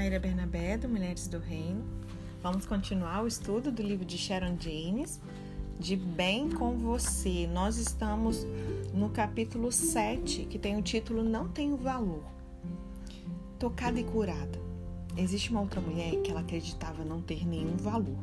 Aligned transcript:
Maíra 0.00 0.18
Bernabé, 0.18 0.78
do 0.78 0.88
Mulheres 0.88 1.28
do 1.28 1.38
Reino. 1.38 1.84
Vamos 2.42 2.64
continuar 2.64 3.22
o 3.22 3.26
estudo 3.26 3.70
do 3.70 3.82
livro 3.82 4.02
de 4.02 4.16
Sharon 4.16 4.56
James, 4.58 5.20
De 5.78 5.94
Bem 5.94 6.48
com 6.48 6.78
Você. 6.78 7.46
Nós 7.46 7.76
estamos 7.76 8.46
no 8.94 9.10
capítulo 9.10 9.70
7, 9.70 10.46
que 10.46 10.58
tem 10.58 10.78
o 10.78 10.80
título 10.80 11.22
Não 11.22 11.48
Tenho 11.48 11.76
Valor. 11.76 12.24
Tocada 13.58 14.00
e 14.00 14.04
curada. 14.04 14.58
Existe 15.18 15.50
uma 15.50 15.60
outra 15.60 15.82
mulher 15.82 16.16
que 16.22 16.30
ela 16.30 16.40
acreditava 16.40 17.04
não 17.04 17.20
ter 17.20 17.46
nenhum 17.46 17.76
valor. 17.76 18.16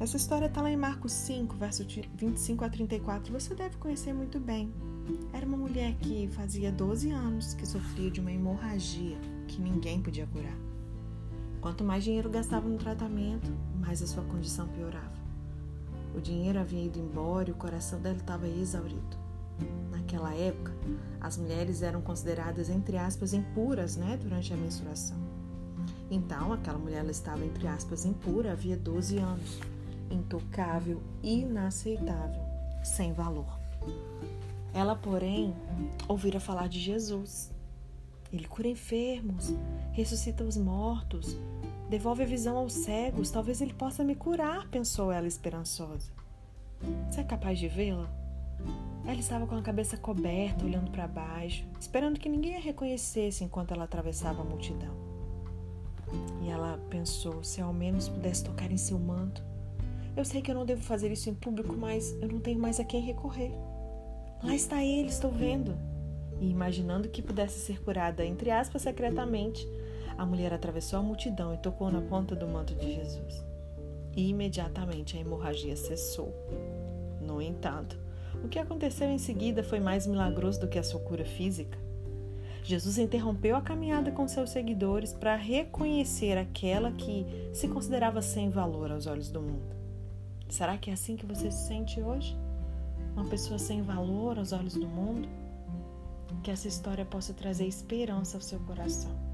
Essa 0.00 0.16
história 0.16 0.46
está 0.46 0.60
lá 0.60 0.70
em 0.72 0.76
Marcos 0.76 1.12
5, 1.12 1.54
verso 1.54 1.86
25 2.16 2.64
a 2.64 2.68
34. 2.68 3.32
Você 3.32 3.54
deve 3.54 3.76
conhecer 3.76 4.12
muito 4.12 4.40
bem. 4.40 4.72
Era 5.32 5.46
uma 5.46 5.56
mulher 5.56 5.94
que 6.00 6.26
fazia 6.32 6.72
12 6.72 7.12
anos 7.12 7.54
que 7.54 7.64
sofria 7.64 8.10
de 8.10 8.18
uma 8.18 8.32
hemorragia 8.32 9.16
que 9.46 9.60
ninguém 9.60 10.02
podia 10.02 10.26
curar. 10.26 10.67
Quanto 11.60 11.82
mais 11.82 12.04
dinheiro 12.04 12.30
gastava 12.30 12.68
no 12.68 12.78
tratamento, 12.78 13.50
mais 13.80 14.00
a 14.00 14.06
sua 14.06 14.22
condição 14.24 14.68
piorava. 14.68 15.18
O 16.14 16.20
dinheiro 16.20 16.58
havia 16.58 16.84
ido 16.84 16.98
embora 16.98 17.48
e 17.48 17.52
o 17.52 17.56
coração 17.56 18.00
dela 18.00 18.16
estava 18.16 18.46
exaurido. 18.48 19.16
Naquela 19.90 20.32
época, 20.34 20.72
as 21.20 21.36
mulheres 21.36 21.82
eram 21.82 22.00
consideradas, 22.00 22.70
entre 22.70 22.96
aspas, 22.96 23.32
impuras 23.32 23.96
né, 23.96 24.16
durante 24.16 24.52
a 24.54 24.56
menstruação. 24.56 25.16
Então, 26.10 26.52
aquela 26.52 26.78
mulher 26.78 27.04
estava, 27.06 27.44
entre 27.44 27.66
aspas, 27.66 28.04
impura 28.04 28.52
havia 28.52 28.76
12 28.76 29.18
anos, 29.18 29.58
intocável, 30.10 31.02
inaceitável, 31.22 32.40
sem 32.84 33.12
valor. 33.12 33.58
Ela, 34.72 34.94
porém, 34.94 35.54
ouvira 36.06 36.38
falar 36.38 36.68
de 36.68 36.78
Jesus 36.78 37.50
ele 38.32 38.46
cura 38.46 38.68
enfermos, 38.68 39.54
ressuscita 39.98 40.44
os 40.44 40.56
mortos, 40.56 41.36
devolve 41.90 42.22
a 42.22 42.26
visão 42.26 42.56
aos 42.56 42.72
cegos. 42.72 43.32
Talvez 43.32 43.60
ele 43.60 43.74
possa 43.74 44.04
me 44.04 44.14
curar, 44.14 44.68
pensou 44.68 45.10
ela 45.10 45.26
esperançosa. 45.26 46.12
Você 47.10 47.20
é 47.20 47.24
capaz 47.24 47.58
de 47.58 47.66
vê-la? 47.66 48.08
Ela 49.04 49.18
estava 49.18 49.44
com 49.44 49.56
a 49.56 49.62
cabeça 49.62 49.96
coberta, 49.96 50.64
olhando 50.64 50.92
para 50.92 51.08
baixo, 51.08 51.66
esperando 51.80 52.20
que 52.20 52.28
ninguém 52.28 52.56
a 52.56 52.60
reconhecesse 52.60 53.42
enquanto 53.42 53.72
ela 53.72 53.84
atravessava 53.84 54.40
a 54.40 54.44
multidão. 54.44 54.94
E 56.42 56.48
ela 56.48 56.78
pensou: 56.88 57.42
se 57.42 57.60
ao 57.60 57.72
menos 57.72 58.08
pudesse 58.08 58.44
tocar 58.44 58.70
em 58.70 58.76
seu 58.76 59.00
manto. 59.00 59.42
Eu 60.16 60.24
sei 60.24 60.40
que 60.40 60.50
eu 60.50 60.54
não 60.54 60.64
devo 60.64 60.82
fazer 60.82 61.10
isso 61.10 61.28
em 61.28 61.34
público, 61.34 61.76
mas 61.76 62.12
eu 62.22 62.28
não 62.28 62.38
tenho 62.38 62.60
mais 62.60 62.78
a 62.78 62.84
quem 62.84 63.00
recorrer. 63.00 63.52
Lá 64.44 64.54
está 64.54 64.82
ele, 64.82 65.08
estou 65.08 65.32
vendo 65.32 65.76
e, 66.40 66.50
imaginando 66.50 67.08
que 67.08 67.22
pudesse 67.22 67.58
ser 67.60 67.82
curada, 67.82 68.24
entre 68.24 68.50
aspas, 68.50 68.82
secretamente, 68.82 69.66
a 70.18 70.26
mulher 70.26 70.52
atravessou 70.52 70.98
a 70.98 71.02
multidão 71.02 71.54
e 71.54 71.58
tocou 71.58 71.90
na 71.90 72.02
ponta 72.02 72.34
do 72.34 72.46
manto 72.46 72.74
de 72.74 72.94
Jesus. 72.94 73.42
E 74.14 74.28
imediatamente 74.28 75.16
a 75.16 75.20
hemorragia 75.20 75.76
cessou. 75.76 76.34
No 77.22 77.40
entanto, 77.40 77.96
o 78.44 78.48
que 78.48 78.58
aconteceu 78.58 79.08
em 79.08 79.18
seguida 79.18 79.62
foi 79.62 79.80
mais 79.80 80.06
milagroso 80.06 80.60
do 80.60 80.68
que 80.68 80.78
a 80.78 80.82
sua 80.82 81.00
cura 81.00 81.24
física. 81.24 81.78
Jesus 82.64 82.98
interrompeu 82.98 83.56
a 83.56 83.62
caminhada 83.62 84.10
com 84.10 84.28
seus 84.28 84.50
seguidores 84.50 85.14
para 85.14 85.36
reconhecer 85.36 86.36
aquela 86.36 86.92
que 86.92 87.24
se 87.54 87.68
considerava 87.68 88.20
sem 88.20 88.50
valor 88.50 88.90
aos 88.90 89.06
olhos 89.06 89.30
do 89.30 89.40
mundo. 89.40 89.74
Será 90.50 90.76
que 90.76 90.90
é 90.90 90.94
assim 90.94 91.16
que 91.16 91.24
você 91.24 91.50
se 91.50 91.68
sente 91.68 92.02
hoje? 92.02 92.36
Uma 93.14 93.24
pessoa 93.26 93.58
sem 93.58 93.80
valor 93.80 94.38
aos 94.38 94.52
olhos 94.52 94.74
do 94.74 94.86
mundo? 94.86 95.28
que 96.42 96.50
essa 96.50 96.68
história 96.68 97.04
possa 97.04 97.34
trazer 97.34 97.66
esperança 97.66 98.36
ao 98.36 98.40
seu 98.40 98.58
coração. 98.60 99.27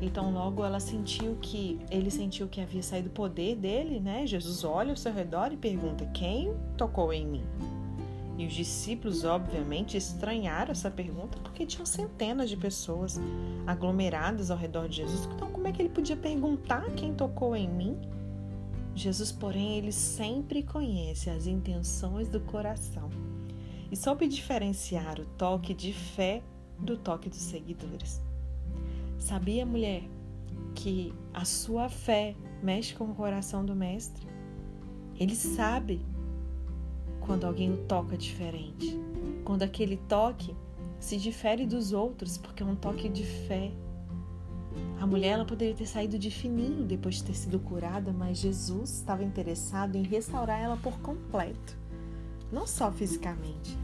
Então, 0.00 0.32
logo 0.32 0.64
ela 0.64 0.80
sentiu 0.80 1.36
que 1.40 1.78
ele 1.90 2.10
sentiu 2.10 2.48
que 2.48 2.60
havia 2.60 2.82
saído 2.82 3.08
o 3.08 3.12
poder 3.12 3.56
dele, 3.56 4.00
né? 4.00 4.26
Jesus 4.26 4.64
olha 4.64 4.90
ao 4.90 4.96
seu 4.96 5.12
redor 5.12 5.52
e 5.52 5.56
pergunta: 5.56 6.04
Quem 6.06 6.52
tocou 6.76 7.12
em 7.12 7.26
mim? 7.26 7.44
E 8.36 8.46
os 8.46 8.52
discípulos, 8.52 9.24
obviamente, 9.24 9.96
estranharam 9.96 10.72
essa 10.72 10.90
pergunta 10.90 11.38
porque 11.38 11.64
tinham 11.64 11.86
centenas 11.86 12.50
de 12.50 12.56
pessoas 12.56 13.20
aglomeradas 13.66 14.50
ao 14.50 14.58
redor 14.58 14.88
de 14.88 14.96
Jesus. 14.96 15.28
Então, 15.32 15.50
como 15.50 15.68
é 15.68 15.72
que 15.72 15.80
ele 15.80 15.88
podia 15.88 16.16
perguntar 16.16 16.84
quem 16.96 17.14
tocou 17.14 17.54
em 17.54 17.68
mim? 17.68 17.96
Jesus, 18.94 19.30
porém, 19.30 19.78
ele 19.78 19.92
sempre 19.92 20.62
conhece 20.62 21.30
as 21.30 21.46
intenções 21.46 22.28
do 22.28 22.40
coração 22.40 23.08
e 23.90 23.96
soube 23.96 24.26
diferenciar 24.26 25.20
o 25.20 25.24
toque 25.24 25.72
de 25.72 25.92
fé 25.92 26.42
do 26.78 26.96
toque 26.96 27.28
dos 27.28 27.38
seguidores. 27.38 28.20
Sabia, 29.24 29.64
mulher, 29.64 30.02
que 30.74 31.10
a 31.32 31.46
sua 31.46 31.88
fé 31.88 32.36
mexe 32.62 32.94
com 32.94 33.04
o 33.04 33.14
coração 33.14 33.64
do 33.64 33.74
Mestre? 33.74 34.28
Ele 35.18 35.34
sabe 35.34 36.04
quando 37.20 37.46
alguém 37.46 37.72
o 37.72 37.86
toca 37.86 38.18
diferente, 38.18 39.00
quando 39.42 39.62
aquele 39.62 39.96
toque 39.96 40.54
se 41.00 41.16
difere 41.16 41.64
dos 41.64 41.90
outros, 41.90 42.36
porque 42.36 42.62
é 42.62 42.66
um 42.66 42.76
toque 42.76 43.08
de 43.08 43.24
fé. 43.24 43.72
A 45.00 45.06
mulher 45.06 45.28
ela 45.28 45.46
poderia 45.46 45.74
ter 45.74 45.86
saído 45.86 46.18
de 46.18 46.30
fininho 46.30 46.84
depois 46.84 47.14
de 47.14 47.24
ter 47.24 47.34
sido 47.34 47.58
curada, 47.58 48.12
mas 48.12 48.36
Jesus 48.36 48.90
estava 48.90 49.24
interessado 49.24 49.96
em 49.96 50.02
restaurar 50.02 50.60
ela 50.60 50.76
por 50.76 51.00
completo, 51.00 51.78
não 52.52 52.66
só 52.66 52.92
fisicamente, 52.92 53.74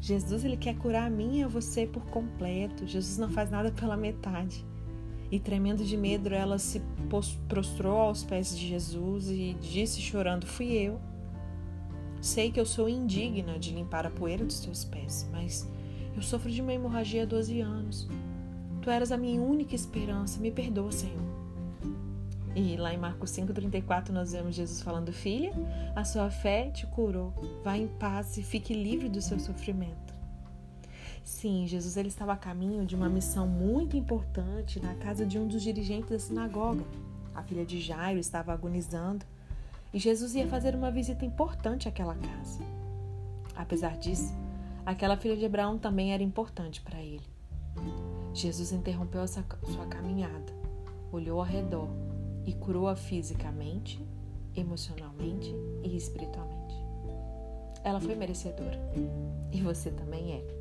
Jesus 0.00 0.44
ele 0.44 0.56
quer 0.56 0.76
curar 0.76 1.06
a 1.06 1.10
mim 1.10 1.40
e 1.40 1.42
a 1.42 1.48
você 1.48 1.86
por 1.86 2.04
completo. 2.06 2.86
Jesus 2.86 3.18
não 3.18 3.28
faz 3.28 3.50
nada 3.50 3.70
pela 3.72 3.96
metade. 3.96 4.64
E 5.30 5.38
tremendo 5.38 5.84
de 5.84 5.96
medo, 5.96 6.32
ela 6.32 6.58
se 6.58 6.80
prostrou 7.48 7.98
aos 7.98 8.24
pés 8.24 8.56
de 8.56 8.66
Jesus 8.66 9.28
e 9.30 9.54
disse 9.60 10.00
chorando: 10.00 10.46
Fui 10.46 10.72
eu. 10.72 10.98
Sei 12.20 12.50
que 12.50 12.58
eu 12.58 12.66
sou 12.66 12.88
indigna 12.88 13.58
de 13.58 13.72
limpar 13.72 14.06
a 14.06 14.10
poeira 14.10 14.44
dos 14.44 14.60
teus 14.60 14.84
pés, 14.84 15.28
mas 15.30 15.68
eu 16.16 16.22
sofro 16.22 16.50
de 16.50 16.60
uma 16.60 16.72
hemorragia 16.72 17.22
há 17.22 17.26
12 17.26 17.60
anos. 17.60 18.08
Tu 18.82 18.90
eras 18.90 19.12
a 19.12 19.16
minha 19.16 19.40
única 19.40 19.74
esperança. 19.74 20.40
Me 20.40 20.50
perdoa, 20.50 20.90
Senhor. 20.90 21.28
E 22.56 22.76
lá 22.76 22.92
em 22.92 22.96
Marcos 22.96 23.30
5,34 23.30 24.08
nós 24.08 24.32
vemos 24.32 24.54
Jesus 24.54 24.82
falando: 24.82 25.12
Filha, 25.12 25.52
a 25.94 26.04
sua 26.04 26.30
fé 26.30 26.70
te 26.70 26.86
curou. 26.86 27.32
Vá 27.62 27.76
em 27.76 27.86
paz 27.86 28.36
e 28.36 28.42
fique 28.42 28.72
livre 28.74 29.08
do 29.08 29.20
seu 29.20 29.38
sofrimento. 29.38 30.07
Sim, 31.28 31.66
Jesus 31.66 31.98
ele 31.98 32.08
estava 32.08 32.32
a 32.32 32.36
caminho 32.36 32.86
de 32.86 32.96
uma 32.96 33.08
missão 33.08 33.46
muito 33.46 33.94
importante 33.98 34.80
na 34.80 34.94
casa 34.94 35.26
de 35.26 35.38
um 35.38 35.46
dos 35.46 35.62
dirigentes 35.62 36.08
da 36.08 36.18
sinagoga. 36.18 36.82
A 37.34 37.42
filha 37.42 37.66
de 37.66 37.78
Jairo 37.78 38.18
estava 38.18 38.50
agonizando 38.50 39.26
e 39.92 39.98
Jesus 39.98 40.34
ia 40.34 40.48
fazer 40.48 40.74
uma 40.74 40.90
visita 40.90 41.26
importante 41.26 41.86
àquela 41.86 42.14
casa. 42.14 42.60
Apesar 43.54 43.98
disso, 43.98 44.34
aquela 44.86 45.18
filha 45.18 45.36
de 45.36 45.44
Abraão 45.44 45.78
também 45.78 46.14
era 46.14 46.22
importante 46.22 46.80
para 46.80 46.98
ele. 46.98 47.28
Jesus 48.32 48.72
interrompeu 48.72 49.24
sua 49.28 49.86
caminhada, 49.86 50.52
olhou 51.12 51.40
ao 51.40 51.46
redor 51.46 51.90
e 52.46 52.54
curou-a 52.54 52.96
fisicamente, 52.96 54.02
emocionalmente 54.56 55.54
e 55.84 55.94
espiritualmente. 55.94 56.74
Ela 57.84 58.00
foi 58.00 58.16
merecedora 58.16 58.80
e 59.52 59.60
você 59.60 59.90
também 59.90 60.32
é. 60.32 60.57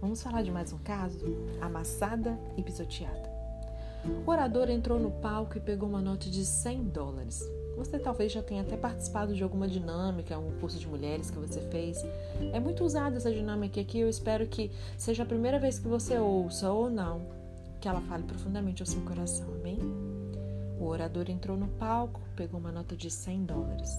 Vamos 0.00 0.22
falar 0.22 0.42
de 0.42 0.50
mais 0.50 0.72
um 0.72 0.78
caso? 0.78 1.18
Amassada 1.60 2.38
e 2.56 2.62
pisoteada. 2.62 3.28
O 4.24 4.30
orador 4.30 4.70
entrou 4.70 4.98
no 4.98 5.10
palco 5.10 5.58
e 5.58 5.60
pegou 5.60 5.88
uma 5.88 6.00
nota 6.00 6.30
de 6.30 6.46
100 6.46 6.84
dólares. 6.84 7.42
Você 7.76 7.98
talvez 7.98 8.30
já 8.30 8.40
tenha 8.40 8.62
até 8.62 8.76
participado 8.76 9.34
de 9.34 9.42
alguma 9.42 9.66
dinâmica, 9.66 10.38
um 10.38 10.52
curso 10.60 10.78
de 10.78 10.86
mulheres 10.86 11.32
que 11.32 11.38
você 11.38 11.60
fez. 11.62 12.04
É 12.52 12.60
muito 12.60 12.84
usada 12.84 13.16
essa 13.16 13.32
dinâmica 13.32 13.80
aqui. 13.80 13.98
Eu 13.98 14.08
espero 14.08 14.46
que 14.46 14.70
seja 14.96 15.24
a 15.24 15.26
primeira 15.26 15.58
vez 15.58 15.80
que 15.80 15.88
você 15.88 16.16
ouça 16.16 16.70
ou 16.70 16.88
não, 16.88 17.22
que 17.80 17.88
ela 17.88 18.00
fale 18.02 18.22
profundamente 18.22 18.80
ao 18.80 18.86
seu 18.86 19.02
coração. 19.02 19.48
Amém? 19.58 19.80
O 20.78 20.84
orador 20.84 21.28
entrou 21.28 21.56
no 21.56 21.66
palco, 21.66 22.20
pegou 22.36 22.60
uma 22.60 22.70
nota 22.70 22.94
de 22.94 23.10
100 23.10 23.46
dólares 23.46 23.98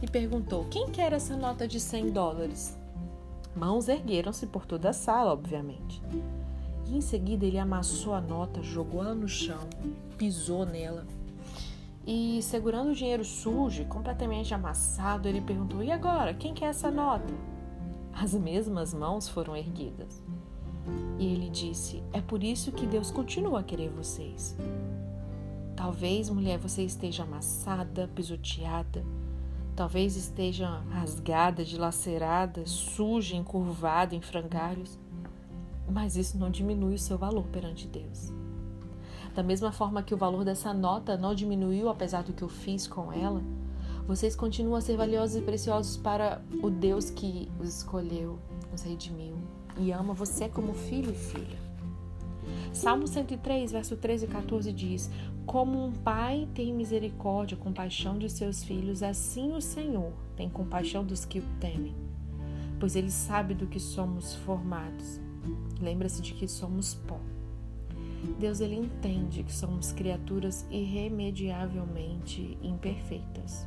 e 0.00 0.06
perguntou: 0.06 0.66
Quem 0.70 0.88
quer 0.88 1.12
essa 1.12 1.36
nota 1.36 1.66
de 1.66 1.80
100 1.80 2.12
dólares? 2.12 2.78
Mãos 3.54 3.88
ergueram-se 3.88 4.46
por 4.46 4.64
toda 4.64 4.90
a 4.90 4.92
sala, 4.92 5.32
obviamente. 5.32 6.02
E 6.86 6.96
em 6.96 7.00
seguida 7.00 7.44
ele 7.44 7.58
amassou 7.58 8.14
a 8.14 8.20
nota, 8.20 8.62
jogou 8.62 9.02
ela 9.02 9.14
no 9.14 9.28
chão, 9.28 9.68
pisou 10.16 10.64
nela. 10.64 11.06
E 12.06 12.40
segurando 12.42 12.90
o 12.90 12.94
dinheiro 12.94 13.24
sujo, 13.24 13.84
completamente 13.84 14.54
amassado, 14.54 15.28
ele 15.28 15.40
perguntou: 15.40 15.82
E 15.82 15.90
agora? 15.90 16.34
Quem 16.34 16.54
quer 16.54 16.66
essa 16.66 16.90
nota? 16.90 17.32
As 18.12 18.34
mesmas 18.34 18.92
mãos 18.92 19.28
foram 19.28 19.56
erguidas. 19.56 20.22
E 21.18 21.26
ele 21.26 21.50
disse: 21.50 22.02
É 22.12 22.20
por 22.20 22.42
isso 22.42 22.72
que 22.72 22.86
Deus 22.86 23.10
continua 23.10 23.60
a 23.60 23.62
querer 23.62 23.90
vocês. 23.90 24.56
Talvez, 25.76 26.28
mulher, 26.28 26.58
você 26.58 26.82
esteja 26.82 27.22
amassada, 27.22 28.08
pisoteada. 28.14 29.04
Talvez 29.80 30.14
esteja 30.14 30.68
rasgada, 30.90 31.64
dilacerada, 31.64 32.66
suja, 32.66 33.34
encurvada 33.34 34.14
em 34.14 34.20
frangalhos. 34.20 34.98
Mas 35.90 36.16
isso 36.16 36.36
não 36.36 36.50
diminui 36.50 36.96
o 36.96 36.98
seu 36.98 37.16
valor 37.16 37.46
perante 37.46 37.88
Deus. 37.88 38.30
Da 39.34 39.42
mesma 39.42 39.72
forma 39.72 40.02
que 40.02 40.12
o 40.12 40.18
valor 40.18 40.44
dessa 40.44 40.74
nota 40.74 41.16
não 41.16 41.34
diminuiu 41.34 41.88
apesar 41.88 42.22
do 42.22 42.34
que 42.34 42.42
eu 42.42 42.48
fiz 42.50 42.86
com 42.86 43.10
ela, 43.10 43.42
vocês 44.06 44.36
continuam 44.36 44.76
a 44.76 44.82
ser 44.82 44.98
valiosos 44.98 45.36
e 45.36 45.40
preciosos 45.40 45.96
para 45.96 46.42
o 46.62 46.68
Deus 46.68 47.08
que 47.08 47.50
os 47.58 47.78
escolheu, 47.78 48.38
os 48.74 48.82
redimiu 48.82 49.38
e 49.78 49.92
ama 49.92 50.12
você 50.12 50.46
como 50.46 50.74
filho 50.74 51.10
e 51.10 51.14
filha. 51.14 51.69
Salmo 52.72 53.06
103, 53.06 53.72
verso 53.72 53.96
13 53.96 54.24
e 54.24 54.28
14 54.28 54.72
diz: 54.72 55.10
Como 55.44 55.84
um 55.84 55.92
pai 55.92 56.48
tem 56.54 56.72
misericórdia, 56.72 57.56
compaixão 57.56 58.18
de 58.18 58.30
seus 58.30 58.62
filhos, 58.62 59.02
assim 59.02 59.52
o 59.52 59.60
Senhor 59.60 60.12
tem 60.36 60.48
compaixão 60.48 61.04
dos 61.04 61.24
que 61.24 61.40
o 61.40 61.44
temem, 61.58 61.94
pois 62.78 62.96
ele 62.96 63.10
sabe 63.10 63.54
do 63.54 63.66
que 63.66 63.80
somos 63.80 64.34
formados. 64.34 65.20
Lembra-se 65.80 66.22
de 66.22 66.34
que 66.34 66.46
somos 66.46 66.94
pó. 66.94 67.18
Deus 68.38 68.60
ele 68.60 68.76
entende 68.76 69.42
que 69.42 69.52
somos 69.52 69.92
criaturas 69.92 70.66
irremediavelmente 70.70 72.58
imperfeitas. 72.62 73.66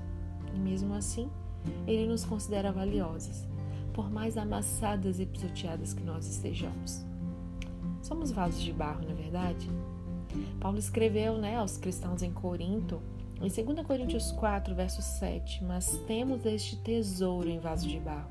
E 0.54 0.60
mesmo 0.60 0.94
assim, 0.94 1.30
ele 1.88 2.08
nos 2.08 2.24
considera 2.24 2.72
valiosas, 2.72 3.48
por 3.94 4.12
mais 4.12 4.38
amassadas 4.38 5.20
e 5.20 5.26
pisoteadas 5.26 5.94
que 5.94 6.04
nós 6.04 6.28
estejamos. 6.28 7.04
Somos 8.04 8.32
vasos 8.32 8.62
de 8.62 8.74
barro, 8.74 9.02
não 9.06 9.12
é 9.12 9.14
verdade? 9.14 9.70
Paulo 10.60 10.78
escreveu 10.78 11.38
né, 11.38 11.56
aos 11.56 11.78
cristãos 11.78 12.22
em 12.22 12.34
Corinto, 12.34 13.02
em 13.42 13.48
2 13.48 13.88
Coríntios 13.88 14.30
4, 14.34 14.76
verso 14.76 15.02
7, 15.02 15.64
mas 15.64 15.98
temos 16.06 16.46
este 16.46 16.76
tesouro 16.76 17.48
em 17.48 17.60
vaso 17.60 17.88
de 17.88 17.98
barro, 18.02 18.30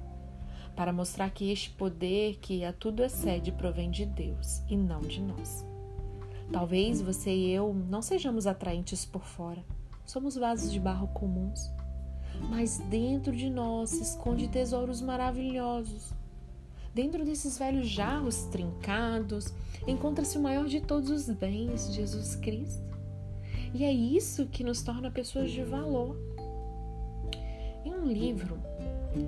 para 0.77 0.93
mostrar 0.93 1.31
que 1.31 1.51
este 1.51 1.71
poder 1.71 2.37
que 2.37 2.63
a 2.67 2.73
tudo 2.73 3.03
excede 3.03 3.51
provém 3.51 3.91
de 3.91 4.05
Deus 4.05 4.63
e 4.69 4.77
não 4.77 5.01
de 5.01 5.23
nós. 5.23 5.65
Talvez 6.53 7.01
você 7.01 7.35
e 7.35 7.51
eu 7.51 7.73
não 7.73 8.03
sejamos 8.03 8.47
atraentes 8.47 9.07
por 9.07 9.25
fora, 9.25 9.65
somos 10.05 10.37
vasos 10.37 10.71
de 10.71 10.79
barro 10.79 11.09
comuns, 11.09 11.73
mas 12.51 12.77
dentro 12.91 13.35
de 13.35 13.49
nós 13.49 13.89
se 13.89 14.03
esconde 14.03 14.49
tesouros 14.49 15.01
maravilhosos 15.01 16.13
Dentro 16.95 17.25
desses 17.25 17.59
velhos 17.59 17.89
jarros 17.89 18.45
trincados, 18.45 19.53
encontra-se 19.87 20.37
o 20.37 20.43
maior 20.43 20.67
de 20.67 20.81
todos 20.81 21.11
os 21.11 21.29
bens, 21.31 21.93
Jesus 21.95 22.37
Cristo. 22.37 22.93
E 23.73 23.85
é 23.85 23.91
isso 23.91 24.47
que 24.47 24.63
nos 24.63 24.83
torna 24.83 25.11
pessoas 25.11 25.51
de 25.51 25.63
valor. 25.63 26.19
Em 27.83 27.95
um 27.95 28.05
livro 28.05 28.59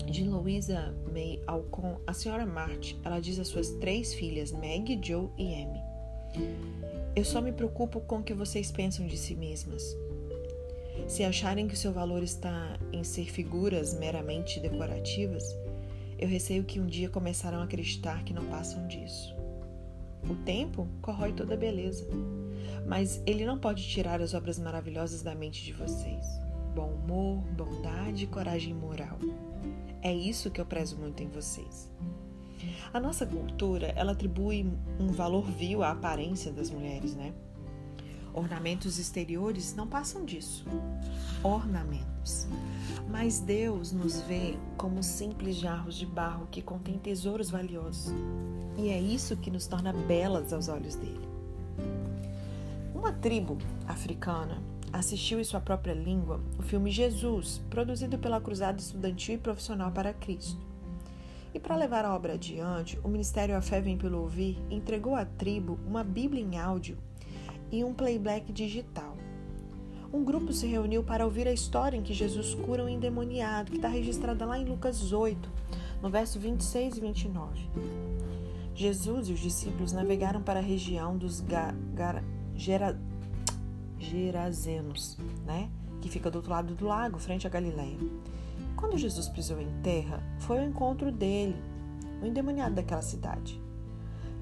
de 0.06 0.24
Louisa 0.24 0.94
May 1.10 1.40
Alcon, 1.46 1.98
a 2.06 2.12
senhora 2.12 2.44
Marty, 2.44 3.00
ela 3.02 3.18
diz 3.18 3.38
às 3.38 3.48
suas 3.48 3.70
três 3.70 4.12
filhas, 4.12 4.52
Meg, 4.52 5.00
Joe 5.02 5.30
e 5.38 5.54
Amy: 5.54 5.80
Eu 7.16 7.24
só 7.24 7.40
me 7.40 7.52
preocupo 7.52 8.00
com 8.02 8.18
o 8.18 8.22
que 8.22 8.34
vocês 8.34 8.70
pensam 8.70 9.06
de 9.06 9.16
si 9.16 9.34
mesmas. 9.34 9.96
Se 11.08 11.24
acharem 11.24 11.66
que 11.66 11.74
o 11.74 11.78
seu 11.78 11.92
valor 11.92 12.22
está 12.22 12.78
em 12.92 13.02
ser 13.02 13.24
figuras 13.24 13.98
meramente 13.98 14.60
decorativas, 14.60 15.44
eu 16.24 16.28
receio 16.28 16.64
que 16.64 16.80
um 16.80 16.86
dia 16.86 17.10
começarão 17.10 17.60
a 17.60 17.64
acreditar 17.64 18.24
que 18.24 18.32
não 18.32 18.46
passam 18.46 18.86
disso. 18.88 19.36
O 20.26 20.34
tempo 20.34 20.88
corrói 21.02 21.34
toda 21.34 21.52
a 21.52 21.56
beleza, 21.56 22.08
mas 22.86 23.22
ele 23.26 23.44
não 23.44 23.58
pode 23.58 23.86
tirar 23.86 24.22
as 24.22 24.32
obras 24.32 24.58
maravilhosas 24.58 25.22
da 25.22 25.34
mente 25.34 25.62
de 25.62 25.74
vocês. 25.74 26.26
Bom 26.74 26.94
humor, 26.94 27.42
bondade 27.52 28.24
e 28.24 28.26
coragem 28.26 28.72
moral. 28.72 29.18
É 30.00 30.14
isso 30.14 30.50
que 30.50 30.62
eu 30.62 30.64
prezo 30.64 30.96
muito 30.96 31.22
em 31.22 31.28
vocês. 31.28 31.92
A 32.90 32.98
nossa 32.98 33.26
cultura, 33.26 33.88
ela 33.88 34.12
atribui 34.12 34.66
um 34.98 35.08
valor 35.08 35.44
vil 35.44 35.82
à 35.82 35.90
aparência 35.90 36.50
das 36.50 36.70
mulheres, 36.70 37.14
né? 37.14 37.34
Ornamentos 38.34 38.98
exteriores 38.98 39.76
não 39.76 39.86
passam 39.86 40.24
disso. 40.24 40.66
Ornamentos. 41.40 42.48
Mas 43.08 43.38
Deus 43.38 43.92
nos 43.92 44.20
vê 44.22 44.58
como 44.76 45.04
simples 45.04 45.54
jarros 45.54 45.94
de 45.94 46.04
barro 46.04 46.48
que 46.50 46.60
contêm 46.60 46.98
tesouros 46.98 47.48
valiosos. 47.48 48.12
E 48.76 48.88
é 48.88 49.00
isso 49.00 49.36
que 49.36 49.52
nos 49.52 49.68
torna 49.68 49.92
belas 49.92 50.52
aos 50.52 50.68
olhos 50.68 50.96
dele. 50.96 51.28
Uma 52.92 53.12
tribo 53.12 53.56
africana 53.86 54.60
assistiu 54.92 55.38
em 55.38 55.44
sua 55.44 55.60
própria 55.60 55.94
língua 55.94 56.40
o 56.58 56.62
filme 56.62 56.90
Jesus, 56.90 57.62
produzido 57.70 58.18
pela 58.18 58.40
Cruzada 58.40 58.80
Estudantil 58.80 59.36
e 59.36 59.38
Profissional 59.38 59.92
para 59.92 60.12
Cristo. 60.12 60.60
E 61.54 61.60
para 61.60 61.76
levar 61.76 62.04
a 62.04 62.12
obra 62.12 62.32
adiante, 62.32 62.98
o 63.04 63.08
Ministério 63.08 63.56
A 63.56 63.60
Fé 63.60 63.80
Vem 63.80 63.96
Pelo 63.96 64.22
Ouvir 64.22 64.58
entregou 64.70 65.14
à 65.14 65.24
tribo 65.24 65.78
uma 65.86 66.02
Bíblia 66.02 66.42
em 66.42 66.58
áudio 66.58 66.98
e 67.74 67.82
um 67.82 67.92
playback 67.92 68.52
digital. 68.52 69.16
Um 70.12 70.22
grupo 70.22 70.52
se 70.52 70.64
reuniu 70.64 71.02
para 71.02 71.24
ouvir 71.24 71.48
a 71.48 71.52
história 71.52 71.96
em 71.96 72.02
que 72.02 72.14
Jesus 72.14 72.54
cura 72.54 72.84
um 72.84 72.88
endemoniado, 72.88 73.72
que 73.72 73.78
está 73.78 73.88
registrada 73.88 74.46
lá 74.46 74.56
em 74.56 74.64
Lucas 74.64 75.12
8, 75.12 75.50
no 76.00 76.08
verso 76.08 76.38
26 76.38 76.98
e 76.98 77.00
29. 77.00 77.68
Jesus 78.76 79.28
e 79.28 79.32
os 79.32 79.40
discípulos 79.40 79.92
navegaram 79.92 80.40
para 80.40 80.60
a 80.60 80.62
região 80.62 81.16
dos 81.16 81.40
Ga 81.40 81.74
Gera 82.54 82.96
Gerazenos, 83.98 85.18
né? 85.44 85.68
que 86.00 86.08
fica 86.08 86.30
do 86.30 86.36
outro 86.36 86.52
lado 86.52 86.74
do 86.74 86.86
lago, 86.86 87.18
frente 87.18 87.46
a 87.46 87.50
Galiléia. 87.50 87.98
Quando 88.76 88.96
Jesus 88.96 89.28
pisou 89.28 89.60
em 89.60 89.70
terra, 89.82 90.22
foi 90.38 90.58
ao 90.58 90.64
encontro 90.64 91.10
dele, 91.10 91.56
o 92.22 92.26
endemoniado 92.26 92.74
daquela 92.76 93.02
cidade. 93.02 93.63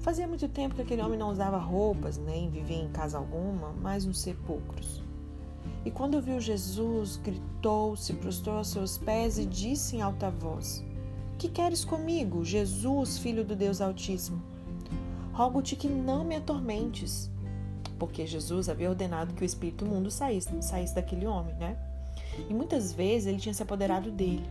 Fazia 0.03 0.27
muito 0.27 0.49
tempo 0.49 0.75
que 0.75 0.81
aquele 0.81 1.01
homem 1.01 1.17
não 1.17 1.29
usava 1.29 1.57
roupas, 1.57 2.17
nem 2.17 2.49
vivia 2.49 2.75
em 2.75 2.89
casa 2.89 3.17
alguma, 3.17 3.71
mas 3.81 4.03
nos 4.03 4.19
sepulcros. 4.19 5.01
E 5.85 5.89
quando 5.89 6.21
viu 6.21 6.41
Jesus, 6.41 7.15
gritou, 7.15 7.95
se 7.95 8.11
prostrou 8.11 8.57
aos 8.57 8.67
seus 8.67 8.97
pés 8.97 9.37
e 9.37 9.45
disse 9.45 9.95
em 9.95 10.01
alta 10.01 10.29
voz: 10.29 10.83
Que 11.37 11.47
queres 11.47 11.85
comigo, 11.85 12.43
Jesus, 12.43 13.17
filho 13.17 13.45
do 13.45 13.55
Deus 13.55 13.79
Altíssimo? 13.79 14.43
Rogo-te 15.31 15.77
que 15.77 15.87
não 15.87 16.25
me 16.25 16.35
atormentes. 16.35 17.31
Porque 17.97 18.27
Jesus 18.27 18.67
havia 18.67 18.89
ordenado 18.89 19.33
que 19.33 19.43
o 19.43 19.45
espírito 19.45 19.85
mundo 19.85 20.11
saísse, 20.11 20.49
saísse 20.61 20.93
daquele 20.93 21.25
homem, 21.25 21.55
né? 21.55 21.77
E 22.49 22.53
muitas 22.53 22.91
vezes 22.91 23.27
ele 23.27 23.39
tinha 23.39 23.53
se 23.53 23.63
apoderado 23.63 24.11
dele 24.11 24.43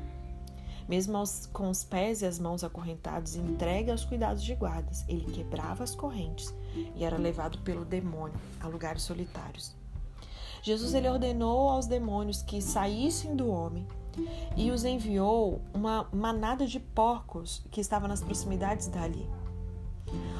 mesmo 0.88 1.16
aos, 1.16 1.46
com 1.46 1.70
os 1.70 1.84
pés 1.84 2.22
e 2.22 2.26
as 2.26 2.38
mãos 2.38 2.64
acorrentados, 2.64 3.36
entregue 3.36 3.90
aos 3.90 4.04
cuidados 4.04 4.42
de 4.42 4.54
guardas, 4.54 5.04
ele 5.08 5.24
quebrava 5.32 5.84
as 5.84 5.94
correntes 5.94 6.54
e 6.94 7.04
era 7.04 7.16
levado 7.16 7.58
pelo 7.58 7.84
demônio 7.84 8.38
a 8.60 8.66
lugares 8.66 9.02
solitários. 9.02 9.74
Jesus 10.62 10.94
ele 10.94 11.08
ordenou 11.08 11.68
aos 11.68 11.86
demônios 11.86 12.42
que 12.42 12.62
saíssem 12.62 13.34
do 13.34 13.48
homem 13.50 13.86
e 14.56 14.70
os 14.70 14.84
enviou 14.84 15.60
uma 15.74 16.08
manada 16.12 16.66
de 16.66 16.78
porcos 16.78 17.64
que 17.70 17.80
estava 17.80 18.06
nas 18.06 18.22
proximidades 18.22 18.86
dali. 18.86 19.28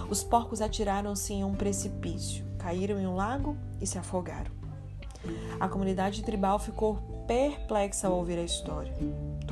Os 0.08 0.22
porcos 0.22 0.60
atiraram-se 0.60 1.32
em 1.32 1.42
um 1.42 1.54
precipício, 1.54 2.44
caíram 2.58 3.00
em 3.00 3.06
um 3.06 3.16
lago 3.16 3.56
e 3.80 3.86
se 3.86 3.98
afogaram. 3.98 4.52
A 5.58 5.68
comunidade 5.68 6.22
tribal 6.22 6.58
ficou 6.58 6.96
perplexa 7.26 8.08
ao 8.08 8.16
ouvir 8.16 8.38
a 8.38 8.42
história. 8.42 8.92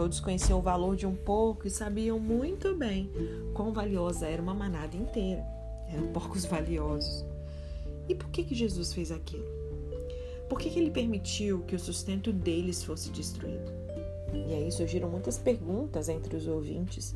Todos 0.01 0.19
conheciam 0.19 0.59
o 0.59 0.63
valor 0.63 0.97
de 0.97 1.07
um 1.07 1.15
porco 1.15 1.67
e 1.67 1.71
sabiam 1.71 2.19
muito 2.19 2.75
bem 2.75 3.11
quão 3.53 3.71
valiosa 3.71 4.27
era 4.27 4.41
uma 4.41 4.55
manada 4.55 4.97
inteira. 4.97 5.45
Eram 5.93 6.07
porcos 6.07 6.47
valiosos. 6.47 7.23
E 8.09 8.15
por 8.15 8.31
que, 8.31 8.43
que 8.43 8.55
Jesus 8.55 8.95
fez 8.95 9.13
aquilo? 9.13 9.45
Por 10.49 10.59
que, 10.59 10.71
que 10.71 10.79
ele 10.79 10.91
permitiu 10.91 11.61
que 11.65 11.77
o 11.77 11.79
sustento 11.79 12.33
deles 12.33 12.83
fosse 12.83 13.11
destruído? 13.11 13.71
E 14.33 14.55
aí 14.55 14.73
surgiram 14.73 15.11
muitas 15.11 15.37
perguntas 15.37 16.09
entre 16.09 16.35
os 16.35 16.47
ouvintes. 16.47 17.15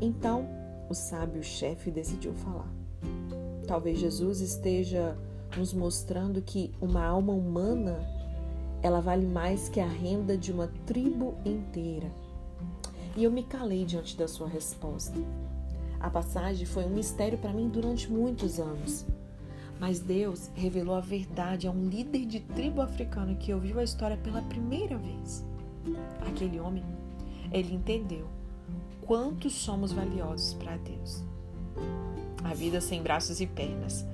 Então, 0.00 0.48
o 0.88 0.94
sábio 0.94 1.42
chefe 1.42 1.90
decidiu 1.90 2.34
falar. 2.34 2.72
Talvez 3.66 3.98
Jesus 3.98 4.40
esteja 4.40 5.18
nos 5.56 5.74
mostrando 5.74 6.40
que 6.40 6.70
uma 6.80 7.04
alma 7.04 7.32
humana 7.32 7.98
ela 8.82 9.00
vale 9.00 9.26
mais 9.26 9.68
que 9.68 9.78
a 9.80 9.86
renda 9.86 10.36
de 10.36 10.50
uma 10.50 10.68
tribo 10.84 11.34
inteira. 11.44 12.10
E 13.16 13.24
eu 13.24 13.30
me 13.30 13.44
calei 13.44 13.84
diante 13.84 14.16
da 14.16 14.26
sua 14.26 14.48
resposta. 14.48 15.16
A 16.00 16.10
passagem 16.10 16.66
foi 16.66 16.84
um 16.84 16.90
mistério 16.90 17.38
para 17.38 17.52
mim 17.52 17.68
durante 17.68 18.10
muitos 18.10 18.58
anos. 18.58 19.06
Mas 19.78 20.00
Deus 20.00 20.50
revelou 20.54 20.94
a 20.94 21.00
verdade 21.00 21.66
a 21.66 21.70
um 21.70 21.88
líder 21.88 22.26
de 22.26 22.40
tribo 22.40 22.80
africana 22.80 23.34
que 23.34 23.54
ouviu 23.54 23.78
a 23.78 23.84
história 23.84 24.16
pela 24.16 24.42
primeira 24.42 24.96
vez. 24.96 25.44
Aquele 26.26 26.58
homem, 26.58 26.84
ele 27.52 27.74
entendeu 27.74 28.26
quanto 29.02 29.50
somos 29.50 29.92
valiosos 29.92 30.54
para 30.54 30.76
Deus. 30.76 31.22
A 32.42 32.54
vida 32.54 32.80
sem 32.80 33.02
braços 33.02 33.40
e 33.40 33.46
pernas, 33.46 34.04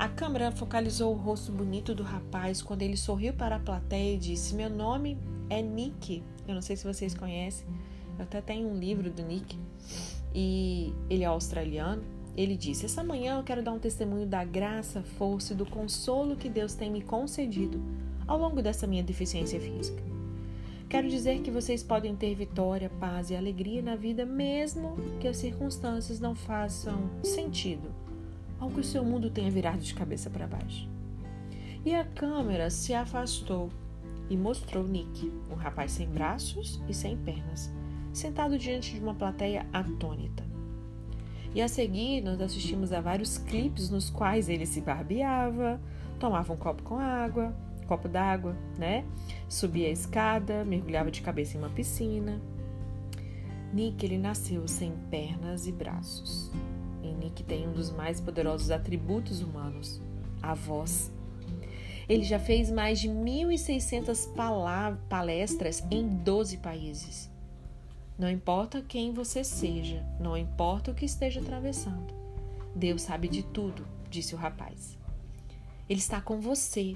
a 0.00 0.08
câmera 0.08 0.50
focalizou 0.50 1.12
o 1.12 1.16
rosto 1.16 1.52
bonito 1.52 1.94
do 1.94 2.02
rapaz 2.02 2.62
quando 2.62 2.80
ele 2.80 2.96
sorriu 2.96 3.34
para 3.34 3.56
a 3.56 3.58
plateia 3.58 4.14
e 4.14 4.16
disse: 4.16 4.54
Meu 4.54 4.70
nome 4.70 5.18
é 5.50 5.60
Nick. 5.60 6.22
Eu 6.48 6.54
não 6.54 6.62
sei 6.62 6.74
se 6.74 6.86
vocês 6.86 7.12
conhecem. 7.12 7.66
Eu 8.18 8.24
até 8.24 8.40
tenho 8.40 8.66
um 8.66 8.78
livro 8.78 9.10
do 9.10 9.22
Nick. 9.22 9.58
E 10.34 10.94
ele 11.10 11.22
é 11.22 11.26
australiano. 11.26 12.02
ele 12.34 12.56
disse: 12.56 12.86
Essa 12.86 13.04
manhã 13.04 13.36
eu 13.36 13.44
quero 13.44 13.62
dar 13.62 13.72
um 13.72 13.78
testemunho 13.78 14.26
da 14.26 14.42
graça, 14.42 15.02
força 15.18 15.52
e 15.52 15.56
do 15.56 15.66
consolo 15.66 16.34
que 16.34 16.48
Deus 16.48 16.72
tem 16.72 16.90
me 16.90 17.02
concedido 17.02 17.78
ao 18.26 18.38
longo 18.38 18.62
dessa 18.62 18.86
minha 18.86 19.02
deficiência 19.02 19.60
física. 19.60 20.02
Quero 20.88 21.10
dizer 21.10 21.42
que 21.42 21.50
vocês 21.50 21.82
podem 21.82 22.16
ter 22.16 22.34
vitória, 22.34 22.90
paz 22.98 23.28
e 23.28 23.36
alegria 23.36 23.82
na 23.82 23.96
vida, 23.96 24.24
mesmo 24.24 24.96
que 25.20 25.28
as 25.28 25.36
circunstâncias 25.36 26.18
não 26.18 26.34
façam 26.34 27.10
sentido, 27.22 27.94
ou 28.60 28.70
que 28.70 28.80
o 28.80 28.84
seu 28.84 29.04
mundo 29.04 29.30
tenha 29.30 29.50
virado 29.50 29.78
de 29.78 29.94
cabeça 29.94 30.28
para 30.28 30.46
baixo. 30.46 30.88
E 31.84 31.94
a 31.94 32.04
câmera 32.04 32.68
se 32.68 32.92
afastou 32.92 33.70
e 34.28 34.36
mostrou 34.36 34.84
Nick, 34.84 35.32
um 35.50 35.54
rapaz 35.54 35.92
sem 35.92 36.08
braços 36.08 36.80
e 36.88 36.94
sem 36.94 37.16
pernas, 37.16 37.72
sentado 38.12 38.58
diante 38.58 38.94
de 38.94 39.00
uma 39.00 39.14
plateia 39.14 39.66
atônita. 39.72 40.44
E 41.54 41.60
a 41.60 41.66
seguir, 41.66 42.20
nós 42.20 42.40
assistimos 42.40 42.92
a 42.92 43.00
vários 43.00 43.38
clipes 43.38 43.90
nos 43.90 44.08
quais 44.08 44.48
ele 44.48 44.66
se 44.66 44.80
barbeava, 44.80 45.80
tomava 46.18 46.52
um 46.52 46.56
copo 46.56 46.82
com 46.82 46.98
água, 46.98 47.52
copo 47.88 48.08
d'água, 48.08 48.56
né? 48.78 49.04
Subia 49.48 49.88
a 49.88 49.90
escada, 49.90 50.64
mergulhava 50.64 51.10
de 51.10 51.20
cabeça 51.22 51.56
em 51.56 51.60
uma 51.60 51.70
piscina. 51.70 52.40
Nick, 53.72 54.04
ele 54.04 54.18
nasceu 54.18 54.68
sem 54.68 54.92
pernas 55.10 55.66
e 55.66 55.72
braços. 55.72 56.52
E 57.02 57.12
Nick 57.12 57.42
tem 57.42 57.68
um 57.68 57.72
dos 57.72 57.90
mais 57.90 58.20
poderosos 58.20 58.70
atributos 58.70 59.40
humanos, 59.40 60.00
a 60.42 60.54
voz. 60.54 61.12
Ele 62.08 62.24
já 62.24 62.38
fez 62.38 62.70
mais 62.70 62.98
de 62.98 63.08
1.600 63.08 64.28
palestras 65.08 65.82
em 65.90 66.08
12 66.08 66.56
países. 66.58 67.30
Não 68.18 68.28
importa 68.28 68.82
quem 68.82 69.12
você 69.12 69.42
seja, 69.42 70.04
não 70.20 70.36
importa 70.36 70.90
o 70.90 70.94
que 70.94 71.04
esteja 71.04 71.40
atravessando. 71.40 72.12
Deus 72.74 73.02
sabe 73.02 73.28
de 73.28 73.42
tudo, 73.42 73.86
disse 74.10 74.34
o 74.34 74.38
rapaz. 74.38 74.98
Ele 75.88 76.00
está 76.00 76.20
com 76.20 76.40
você, 76.40 76.94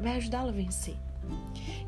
vai 0.00 0.16
ajudá-lo 0.16 0.50
a 0.50 0.52
vencer. 0.52 0.96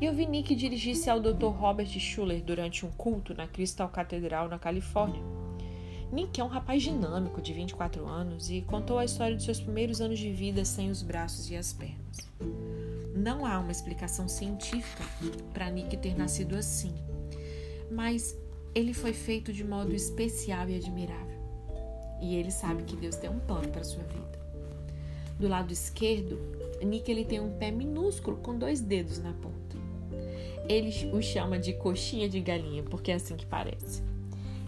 Eu 0.01 0.13
vi 0.13 0.25
Nick 0.25 0.53
dirigir-se 0.55 1.09
ao 1.09 1.19
Dr. 1.19 1.45
Robert 1.45 1.87
Schuller 1.87 2.43
durante 2.43 2.85
um 2.85 2.91
culto 2.91 3.33
na 3.33 3.47
Crystal 3.47 3.87
Catedral, 3.87 4.49
na 4.49 4.59
Califórnia. 4.59 5.21
Nick 6.13 6.39
é 6.39 6.43
um 6.43 6.47
rapaz 6.47 6.83
dinâmico 6.83 7.41
de 7.41 7.51
24 7.53 8.05
anos 8.05 8.47
e 8.51 8.61
contou 8.61 8.99
a 8.99 9.05
história 9.05 9.35
de 9.35 9.43
seus 9.43 9.59
primeiros 9.59 9.99
anos 9.99 10.19
de 10.19 10.31
vida 10.31 10.63
sem 10.63 10.91
os 10.91 11.01
braços 11.01 11.49
e 11.49 11.55
as 11.55 11.73
pernas. 11.73 12.29
Não 13.15 13.47
há 13.47 13.57
uma 13.57 13.71
explicação 13.71 14.27
científica 14.27 15.03
para 15.51 15.71
Nick 15.71 15.97
ter 15.97 16.15
nascido 16.15 16.55
assim, 16.55 16.93
mas 17.89 18.37
ele 18.75 18.93
foi 18.93 19.11
feito 19.11 19.51
de 19.51 19.63
modo 19.63 19.91
especial 19.91 20.69
e 20.69 20.75
admirável. 20.75 21.41
E 22.21 22.35
ele 22.35 22.51
sabe 22.51 22.83
que 22.83 22.95
Deus 22.95 23.15
tem 23.15 23.31
um 23.31 23.39
plano 23.39 23.69
para 23.69 23.83
sua 23.83 24.03
vida. 24.03 24.39
Do 25.39 25.47
lado 25.47 25.73
esquerdo, 25.73 26.39
Nick 26.79 27.09
ele 27.09 27.25
tem 27.25 27.39
um 27.39 27.57
pé 27.57 27.71
minúsculo 27.71 28.37
com 28.37 28.55
dois 28.55 28.81
dedos 28.81 29.17
na 29.17 29.33
ponta. 29.33 29.77
Ele 30.69 30.91
o 31.11 31.23
chama 31.23 31.57
de 31.57 31.73
coxinha 31.73 32.29
de 32.29 32.39
galinha, 32.39 32.83
porque 32.83 33.11
é 33.11 33.15
assim 33.15 33.35
que 33.35 33.47
parece. 33.47 34.12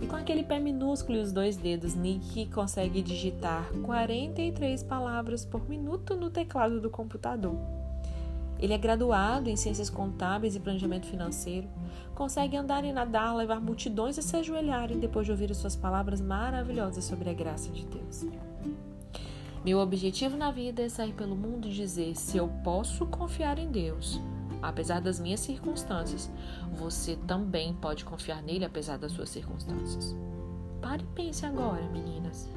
E 0.02 0.08
com 0.08 0.16
aquele 0.16 0.44
pé 0.44 0.60
minúsculo 0.60 1.18
e 1.18 1.22
os 1.22 1.32
dois 1.32 1.56
dedos, 1.56 1.96
Nick 1.96 2.48
consegue 2.48 3.02
digitar 3.02 3.70
43 3.84 4.84
palavras 4.84 5.46
por 5.46 5.70
minuto 5.70 6.16
no 6.16 6.30
teclado 6.30 6.82
do 6.82 6.90
computador. 6.90 7.56
Ele 8.60 8.74
é 8.74 8.78
graduado 8.78 9.50
em 9.50 9.56
Ciências 9.56 9.90
Contábeis 9.90 10.56
e 10.56 10.60
Planejamento 10.60 11.08
Financeiro, 11.08 11.68
consegue 12.14 12.56
andar 12.56 12.86
e 12.86 12.94
nadar, 12.94 13.36
levar 13.36 13.60
multidões 13.60 14.18
a 14.18 14.22
se 14.22 14.36
ajoelharem 14.38 15.00
depois 15.00 15.26
de 15.26 15.32
ouvir 15.32 15.52
as 15.52 15.58
suas 15.58 15.76
palavras 15.76 16.22
maravilhosas 16.22 17.04
sobre 17.04 17.30
a 17.30 17.34
graça 17.34 17.70
de 17.72 17.86
Deus. 17.86 18.26
Meu 19.64 19.80
objetivo 19.80 20.38
na 20.38 20.52
vida 20.52 20.84
é 20.84 20.90
sair 20.90 21.14
pelo 21.14 21.36
mundo 21.36 21.68
e 21.68 21.72
dizer: 21.72 22.16
se 22.16 22.38
eu 22.38 22.48
posso 22.64 23.06
confiar 23.08 23.58
em 23.58 23.70
Deus, 23.70 24.22
apesar 24.70 25.02
das 25.02 25.20
minhas 25.20 25.40
circunstâncias, 25.40 26.32
você 26.74 27.16
também 27.28 27.74
pode 27.74 28.06
confiar 28.06 28.42
nele 28.42 28.66
apesar 28.66 28.98
das 28.98 29.12
suas 29.12 29.30
circunstâncias. 29.30 30.16
Pare 30.82 31.04
e 31.04 31.08
pense 31.16 31.46
agora, 31.46 31.88
meninas. 31.90 32.50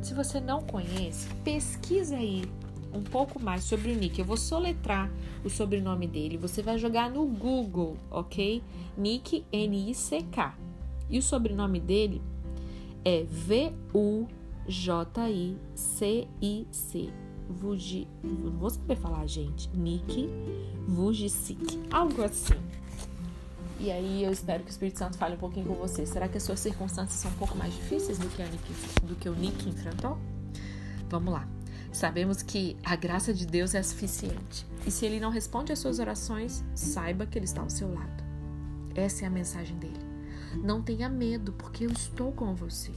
Se 0.00 0.14
você 0.14 0.40
não 0.40 0.62
conhece, 0.62 1.28
pesquisa 1.44 2.16
aí 2.16 2.44
um 2.92 3.02
pouco 3.02 3.40
mais 3.40 3.64
sobre 3.64 3.92
o 3.92 3.96
Nick. 3.96 4.18
Eu 4.18 4.24
vou 4.24 4.36
soletrar 4.36 5.10
o 5.44 5.48
sobrenome 5.48 6.06
dele. 6.06 6.36
Você 6.36 6.62
vai 6.62 6.78
jogar 6.78 7.10
no 7.10 7.24
Google, 7.26 7.96
ok? 8.10 8.62
Nick 8.96 9.44
N-I-C-K. 9.50 10.54
E 11.08 11.18
o 11.18 11.22
sobrenome 11.22 11.80
dele 11.80 12.20
é 13.04 13.24
V-U 13.24 14.28
J-I-C-I-C. 14.66 15.62
Vuji, 17.52 18.08
não 18.22 18.50
vou 18.52 18.70
saber 18.70 18.96
falar, 18.96 19.26
gente. 19.26 19.68
Nick 19.76 20.28
Vujicic. 20.86 21.80
Algo 21.90 22.22
assim. 22.22 22.54
E 23.78 23.90
aí 23.90 24.22
eu 24.22 24.30
espero 24.30 24.62
que 24.62 24.70
o 24.70 24.72
Espírito 24.72 24.98
Santo 24.98 25.18
fale 25.18 25.34
um 25.34 25.38
pouquinho 25.38 25.66
com 25.66 25.74
você. 25.74 26.06
Será 26.06 26.28
que 26.28 26.36
as 26.36 26.42
suas 26.42 26.60
circunstâncias 26.60 27.18
são 27.20 27.30
um 27.30 27.34
pouco 27.34 27.56
mais 27.56 27.74
difíceis 27.74 28.18
do 28.18 28.28
que, 28.28 28.42
Nick, 28.42 29.06
do 29.06 29.16
que 29.16 29.28
o 29.28 29.34
Nick 29.34 29.68
enfrentou? 29.68 30.18
Vamos 31.08 31.34
lá. 31.34 31.48
Sabemos 31.92 32.42
que 32.42 32.76
a 32.84 32.96
graça 32.96 33.34
de 33.34 33.44
Deus 33.46 33.74
é 33.74 33.82
suficiente. 33.82 34.66
E 34.86 34.90
se 34.90 35.04
ele 35.04 35.20
não 35.20 35.30
responde 35.30 35.72
às 35.72 35.78
suas 35.78 35.98
orações, 35.98 36.64
saiba 36.74 37.26
que 37.26 37.38
ele 37.38 37.44
está 37.44 37.60
ao 37.60 37.68
seu 37.68 37.92
lado. 37.92 38.24
Essa 38.94 39.24
é 39.24 39.26
a 39.26 39.30
mensagem 39.30 39.76
dele. 39.78 40.00
Não 40.62 40.80
tenha 40.80 41.08
medo, 41.08 41.52
porque 41.52 41.84
eu 41.84 41.90
estou 41.90 42.32
com 42.32 42.54
você. 42.54 42.92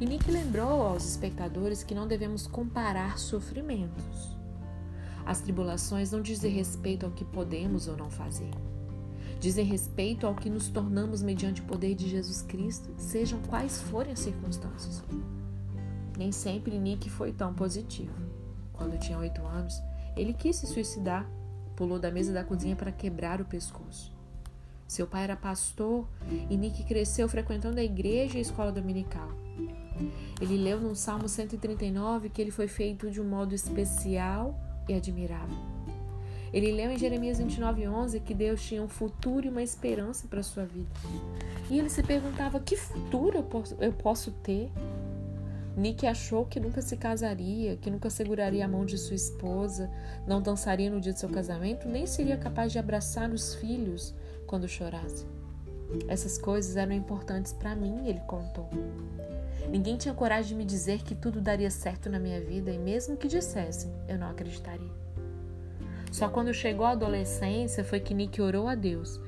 E 0.00 0.06
Nick 0.06 0.30
lembrou 0.30 0.82
aos 0.82 1.04
espectadores 1.06 1.82
que 1.82 1.94
não 1.94 2.08
devemos 2.08 2.46
comparar 2.46 3.18
sofrimentos. 3.18 4.36
As 5.24 5.40
tribulações 5.40 6.10
não 6.10 6.20
dizem 6.20 6.50
respeito 6.50 7.06
ao 7.06 7.12
que 7.12 7.24
podemos 7.24 7.88
ou 7.88 7.96
não 7.96 8.10
fazer. 8.10 8.50
Dizem 9.40 9.64
respeito 9.64 10.26
ao 10.26 10.34
que 10.34 10.50
nos 10.50 10.68
tornamos 10.68 11.22
mediante 11.22 11.60
o 11.60 11.64
poder 11.64 11.94
de 11.94 12.08
Jesus 12.08 12.42
Cristo, 12.42 12.92
sejam 12.96 13.40
quais 13.42 13.80
forem 13.82 14.12
as 14.12 14.20
circunstâncias. 14.20 15.02
Nem 16.16 16.32
sempre 16.32 16.78
Nick 16.78 17.08
foi 17.08 17.32
tão 17.32 17.54
positivo. 17.54 18.14
Quando 18.72 18.98
tinha 18.98 19.18
oito 19.18 19.42
anos, 19.46 19.74
ele 20.16 20.32
quis 20.32 20.56
se 20.56 20.66
suicidar, 20.66 21.28
pulou 21.76 21.98
da 21.98 22.10
mesa 22.10 22.32
da 22.32 22.44
cozinha 22.44 22.76
para 22.76 22.92
quebrar 22.92 23.40
o 23.40 23.44
pescoço. 23.44 24.14
Seu 24.86 25.06
pai 25.06 25.24
era 25.24 25.36
pastor 25.36 26.06
e 26.50 26.56
Nick 26.56 26.84
cresceu 26.84 27.28
frequentando 27.28 27.80
a 27.80 27.84
igreja 27.84 28.36
e 28.36 28.38
a 28.38 28.42
escola 28.42 28.70
dominical. 28.70 29.43
Ele 30.40 30.56
leu 30.56 30.80
no 30.80 30.94
Salmo 30.94 31.28
139 31.28 32.28
que 32.28 32.40
ele 32.40 32.50
foi 32.50 32.68
feito 32.68 33.10
de 33.10 33.20
um 33.20 33.24
modo 33.24 33.54
especial 33.54 34.58
e 34.88 34.94
admirável. 34.94 35.56
Ele 36.52 36.70
leu 36.70 36.92
em 36.92 36.98
Jeremias 36.98 37.40
29:11 37.40 38.20
que 38.20 38.32
Deus 38.32 38.62
tinha 38.62 38.82
um 38.82 38.88
futuro 38.88 39.46
e 39.46 39.48
uma 39.48 39.62
esperança 39.62 40.28
para 40.28 40.42
sua 40.42 40.64
vida. 40.64 40.88
E 41.68 41.78
ele 41.78 41.90
se 41.90 42.02
perguntava: 42.02 42.60
que 42.60 42.76
futuro 42.76 43.38
eu 43.38 43.42
posso, 43.42 43.74
eu 43.80 43.92
posso 43.92 44.30
ter? 44.30 44.70
Nick 45.76 46.06
achou 46.06 46.46
que 46.46 46.60
nunca 46.60 46.80
se 46.80 46.96
casaria, 46.96 47.76
que 47.76 47.90
nunca 47.90 48.08
seguraria 48.08 48.64
a 48.64 48.68
mão 48.68 48.84
de 48.84 48.96
sua 48.96 49.16
esposa, 49.16 49.90
não 50.24 50.40
dançaria 50.40 50.88
no 50.88 51.00
dia 51.00 51.12
de 51.12 51.18
seu 51.18 51.28
casamento, 51.28 51.88
nem 51.88 52.06
seria 52.06 52.36
capaz 52.36 52.70
de 52.70 52.78
abraçar 52.78 53.28
os 53.30 53.56
filhos 53.56 54.14
quando 54.46 54.68
chorasse. 54.68 55.26
Essas 56.06 56.38
coisas 56.38 56.76
eram 56.76 56.92
importantes 56.92 57.52
para 57.52 57.74
mim, 57.74 58.06
ele 58.06 58.20
contou. 58.20 58.68
Ninguém 59.70 59.96
tinha 59.96 60.14
coragem 60.14 60.50
de 60.50 60.54
me 60.54 60.64
dizer 60.64 61.02
que 61.02 61.14
tudo 61.14 61.40
daria 61.40 61.70
certo 61.70 62.08
na 62.08 62.18
minha 62.18 62.40
vida 62.40 62.70
e, 62.70 62.78
mesmo 62.78 63.16
que 63.16 63.28
dissessem, 63.28 63.92
eu 64.08 64.18
não 64.18 64.30
acreditaria. 64.30 64.90
Só 66.12 66.28
quando 66.28 66.54
chegou 66.54 66.86
a 66.86 66.90
adolescência 66.90 67.82
foi 67.82 67.98
que 67.98 68.14
Nick 68.14 68.40
orou 68.40 68.68
a 68.68 68.74
Deus, 68.74 69.20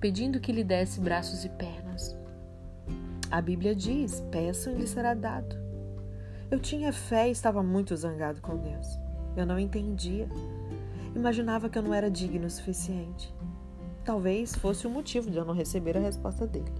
pedindo 0.00 0.40
que 0.40 0.50
lhe 0.50 0.64
desse 0.64 1.00
braços 1.00 1.44
e 1.44 1.48
pernas. 1.48 2.16
A 3.30 3.40
Bíblia 3.40 3.74
diz: 3.76 4.20
peçam 4.30 4.72
e 4.72 4.76
lhe 4.76 4.86
será 4.86 5.14
dado. 5.14 5.56
Eu 6.50 6.58
tinha 6.58 6.92
fé 6.92 7.28
e 7.28 7.30
estava 7.30 7.62
muito 7.62 7.96
zangado 7.96 8.40
com 8.42 8.56
Deus. 8.56 8.86
Eu 9.36 9.46
não 9.46 9.58
entendia. 9.58 10.28
Imaginava 11.14 11.68
que 11.68 11.78
eu 11.78 11.82
não 11.82 11.94
era 11.94 12.10
digno 12.10 12.46
o 12.46 12.50
suficiente. 12.50 13.32
Talvez 14.04 14.54
fosse 14.54 14.86
o 14.86 14.90
motivo 14.90 15.30
de 15.30 15.38
eu 15.38 15.44
não 15.44 15.54
receber 15.54 15.96
a 15.96 16.00
resposta 16.00 16.46
dele. 16.46 16.72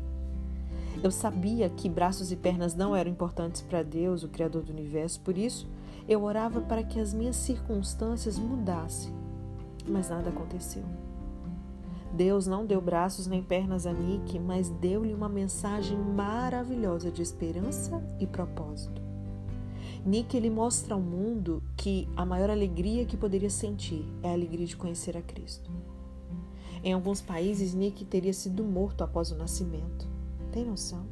Eu 1.02 1.10
sabia 1.10 1.68
que 1.68 1.88
braços 1.88 2.30
e 2.30 2.36
pernas 2.36 2.76
não 2.76 2.94
eram 2.94 3.10
importantes 3.10 3.60
para 3.60 3.82
Deus, 3.82 4.22
o 4.22 4.28
Criador 4.28 4.62
do 4.62 4.72
universo, 4.72 5.20
por 5.20 5.36
isso 5.36 5.68
eu 6.08 6.22
orava 6.22 6.60
para 6.60 6.82
que 6.82 7.00
as 7.00 7.12
minhas 7.12 7.36
circunstâncias 7.36 8.38
mudassem. 8.38 9.12
Mas 9.86 10.08
nada 10.08 10.30
aconteceu. 10.30 10.84
Deus 12.12 12.46
não 12.46 12.66
deu 12.66 12.80
braços 12.80 13.26
nem 13.26 13.42
pernas 13.42 13.86
a 13.86 13.92
Nick, 13.92 14.38
mas 14.38 14.68
deu-lhe 14.68 15.14
uma 15.14 15.28
mensagem 15.28 15.98
maravilhosa 15.98 17.10
de 17.10 17.22
esperança 17.22 18.02
e 18.20 18.26
propósito. 18.26 19.00
Nick 20.04 20.36
ele 20.36 20.50
mostra 20.50 20.94
ao 20.94 21.00
mundo 21.00 21.62
que 21.76 22.08
a 22.16 22.26
maior 22.26 22.50
alegria 22.50 23.06
que 23.06 23.16
poderia 23.16 23.50
sentir 23.50 24.04
é 24.22 24.28
a 24.28 24.32
alegria 24.32 24.66
de 24.66 24.76
conhecer 24.76 25.16
a 25.16 25.22
Cristo. 25.22 25.70
Em 26.84 26.92
alguns 26.92 27.20
países, 27.20 27.74
Nick 27.74 28.04
teria 28.04 28.32
sido 28.32 28.62
morto 28.62 29.02
após 29.02 29.30
o 29.30 29.36
nascimento. 29.36 30.11
Tem 30.52 30.64
noção? 30.64 31.04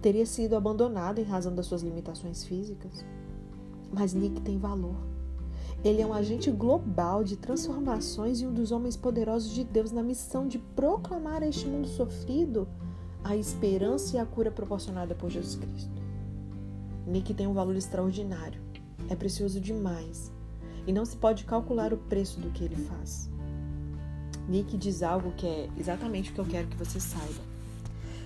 teria 0.00 0.26
sido 0.26 0.56
abandonado 0.56 1.18
em 1.18 1.24
razão 1.24 1.54
das 1.54 1.66
suas 1.66 1.82
limitações 1.82 2.44
físicas. 2.44 3.04
Mas 3.92 4.12
Nick 4.14 4.40
tem 4.40 4.58
valor. 4.58 4.96
Ele 5.84 6.02
é 6.02 6.06
um 6.06 6.12
agente 6.12 6.50
global 6.50 7.22
de 7.22 7.36
transformações 7.36 8.40
e 8.40 8.46
um 8.46 8.52
dos 8.52 8.72
homens 8.72 8.96
poderosos 8.96 9.52
de 9.52 9.64
Deus 9.64 9.92
na 9.92 10.02
missão 10.02 10.46
de 10.46 10.58
proclamar 10.58 11.42
a 11.42 11.48
este 11.48 11.66
mundo 11.66 11.86
sofrido 11.86 12.68
a 13.22 13.36
esperança 13.36 14.16
e 14.16 14.18
a 14.18 14.26
cura 14.26 14.50
proporcionada 14.50 15.14
por 15.14 15.30
Jesus 15.30 15.56
Cristo. 15.56 16.02
Nick 17.06 17.32
tem 17.34 17.46
um 17.46 17.54
valor 17.54 17.76
extraordinário, 17.76 18.60
é 19.08 19.16
precioso 19.16 19.60
demais 19.60 20.32
e 20.86 20.92
não 20.92 21.04
se 21.04 21.16
pode 21.16 21.44
calcular 21.44 21.92
o 21.92 21.96
preço 21.96 22.40
do 22.40 22.50
que 22.50 22.64
ele 22.64 22.76
faz. 22.76 23.30
Nick 24.48 24.76
diz 24.76 25.02
algo 25.02 25.32
que 25.32 25.46
é 25.46 25.68
exatamente 25.76 26.30
o 26.30 26.34
que 26.34 26.40
eu 26.40 26.46
quero 26.46 26.68
que 26.68 26.76
você 26.76 26.98
saiba. 27.00 27.57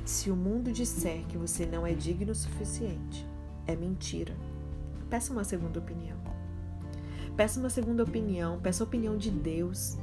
Se 0.04 0.30
o 0.30 0.36
mundo 0.36 0.72
disser 0.72 1.24
que 1.28 1.38
você 1.38 1.64
não 1.64 1.86
é 1.86 1.92
digno 1.92 2.32
o 2.32 2.34
suficiente, 2.34 3.26
é 3.66 3.76
mentira. 3.76 4.34
Peça 5.08 5.32
uma 5.32 5.44
segunda 5.44 5.78
opinião. 5.78 6.16
Peça 7.36 7.60
uma 7.60 7.70
segunda 7.70 8.02
opinião, 8.02 8.60
peça 8.60 8.82
a 8.82 8.86
opinião 8.86 9.16
de 9.16 9.30
Deus. 9.30 9.96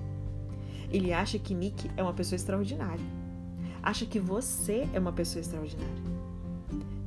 Ele 0.90 1.12
acha 1.12 1.38
que 1.38 1.54
Nick 1.54 1.92
é 1.98 2.02
uma 2.02 2.14
pessoa 2.14 2.38
extraordinária. 2.38 3.06
Acha 3.84 4.06
que 4.06 4.20
você 4.20 4.88
é 4.94 5.00
uma 5.00 5.12
pessoa 5.12 5.42
extraordinária. 5.42 6.20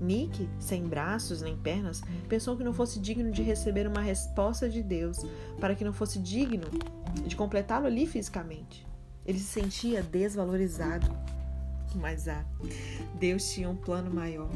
Nick, 0.00 0.48
sem 0.58 0.84
braços 0.84 1.42
nem 1.42 1.56
pernas, 1.56 2.02
pensou 2.28 2.56
que 2.56 2.64
não 2.64 2.72
fosse 2.72 3.00
digno 3.00 3.30
de 3.30 3.42
receber 3.42 3.86
uma 3.86 4.00
resposta 4.00 4.68
de 4.68 4.82
Deus, 4.82 5.24
para 5.58 5.74
que 5.74 5.84
não 5.84 5.92
fosse 5.92 6.18
digno 6.18 6.66
de 7.26 7.36
completá-lo 7.36 7.86
ali 7.86 8.06
fisicamente. 8.06 8.86
Ele 9.24 9.38
se 9.38 9.44
sentia 9.44 10.02
desvalorizado. 10.02 11.06
Mas 11.94 12.28
ah, 12.28 12.44
Deus 13.14 13.50
tinha 13.50 13.68
um 13.68 13.76
plano 13.76 14.12
maior. 14.12 14.50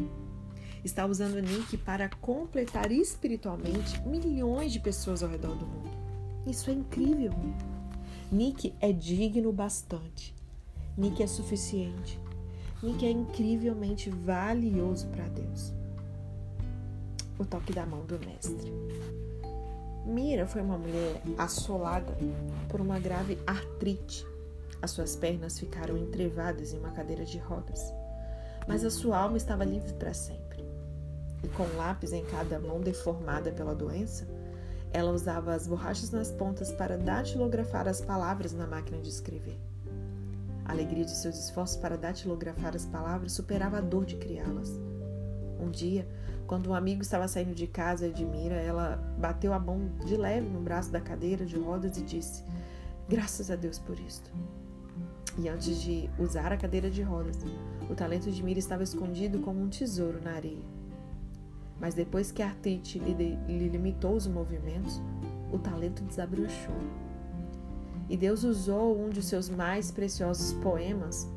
Está 0.85 1.05
usando 1.05 1.41
Nick 1.41 1.77
para 1.79 2.09
completar 2.09 2.93
espiritualmente 2.93 4.01
milhões 4.07 4.73
de 4.73 4.81
pessoas 4.81 5.23
ao 5.23 5.29
redor 5.29 5.57
do 5.57 5.67
mundo. 5.67 5.91
Isso 6.47 6.71
é 6.71 6.75
incrível. 6.75 7.33
Nick 8.31 8.75
é 8.81 8.93
digno 8.93 9.53
bastante. 9.53 10.35
Nick 10.97 11.23
é 11.23 11.27
suficiente 11.27 12.19
que 12.95 13.07
é 13.07 13.11
incrivelmente 13.11 14.11
valioso 14.11 15.09
para 15.09 15.25
Deus. 15.29 15.73
O 17.39 17.45
toque 17.45 17.73
da 17.73 17.85
mão 17.85 18.05
do 18.07 18.19
Mestre. 18.19 18.73
Mira 20.07 20.47
foi 20.47 20.63
uma 20.63 20.79
mulher 20.79 21.21
assolada 21.37 22.17
por 22.69 22.81
uma 22.81 22.99
grave 22.99 23.39
artrite. 23.47 24.25
As 24.83 24.91
suas 24.91 25.17
pernas 25.17 25.59
ficaram 25.59 25.97
entrevadas 25.97 26.73
em 26.73 26.79
uma 26.79 26.91
cadeira 26.91 27.25
de 27.25 27.39
rodas, 27.39 27.93
mas 28.69 28.85
a 28.85 28.91
sua 28.91 29.19
alma 29.19 29.37
estava 29.37 29.65
livre 29.65 29.93
para 29.95 30.13
sempre. 30.13 30.65
E 31.43 31.49
com 31.49 31.65
um 31.65 31.77
lápis 31.77 32.13
em 32.13 32.25
cada 32.25 32.59
mão 32.59 32.81
deformada 32.81 33.53
pela 33.53 33.75
doença, 33.75 34.27
ela 34.93 35.13
usava 35.13 35.55
as 35.55 35.67
borrachas 35.67 36.11
nas 36.11 36.31
pontas 36.31 36.73
para 36.73 36.97
datilografar 36.97 37.87
as 37.87 38.01
palavras 38.01 38.53
na 38.53 38.67
máquina 38.67 38.99
de 38.99 39.09
escrever. 39.09 39.59
A 40.65 40.73
alegria 40.73 41.05
de 41.05 41.15
seus 41.15 41.39
esforços 41.39 41.77
para 41.77 41.97
datilografar 41.97 42.75
as 42.75 42.85
palavras 42.87 43.33
superava 43.33 43.79
a 43.79 43.81
dor 43.81 44.05
de 44.05 44.17
criá-las. 44.17 44.71
Um 45.61 45.71
dia, 45.71 46.07
quando 46.47 46.71
um 46.71 46.75
amigo 46.75 47.03
estava 47.03 47.29
saindo 47.29 47.55
de 47.55 47.67
casa 47.67 48.11
de 48.11 48.25
Mira, 48.25 48.57
ela 48.57 48.97
bateu 49.19 49.53
a 49.53 49.59
mão 49.59 49.89
de 50.05 50.17
leve 50.17 50.49
no 50.49 50.61
braço 50.61 50.91
da 50.91 51.01
cadeira 51.01 51.45
de 51.45 51.59
rodas 51.59 51.97
e 51.97 52.03
disse: 52.03 52.43
Graças 53.09 53.51
a 53.51 53.57
Deus 53.57 53.79
por 53.79 53.99
isto. 53.99 54.31
E 55.39 55.49
antes 55.49 55.81
de 55.83 56.09
usar 56.19 56.53
a 56.53 56.57
cadeira 56.57 56.91
de 56.91 57.03
rodas, 57.03 57.37
o 57.91 57.95
talento 57.95 58.31
de 58.31 58.43
Mira 58.43 58.59
estava 58.59 58.83
escondido 58.83 59.41
como 59.41 59.61
um 59.61 59.69
tesouro 59.69 60.21
na 60.23 60.33
areia. 60.33 60.65
Mas 61.79 61.95
depois 61.95 62.33
que 62.33 62.43
a 62.43 62.49
artrite 62.49 62.99
lhe, 62.99 63.15
lhe 63.47 63.69
limitou 63.69 64.15
os 64.15 64.27
movimentos, 64.27 65.01
o 65.53 65.59
talento 65.59 66.03
desabrochou. 66.05 66.75
E 68.09 68.17
Deus 68.17 68.45
usou 68.45 68.99
um 68.99 69.11
de 69.11 69.23
seus 69.23 69.51
mais 69.51 69.91
preciosos 69.91 70.53
poemas 70.55 71.29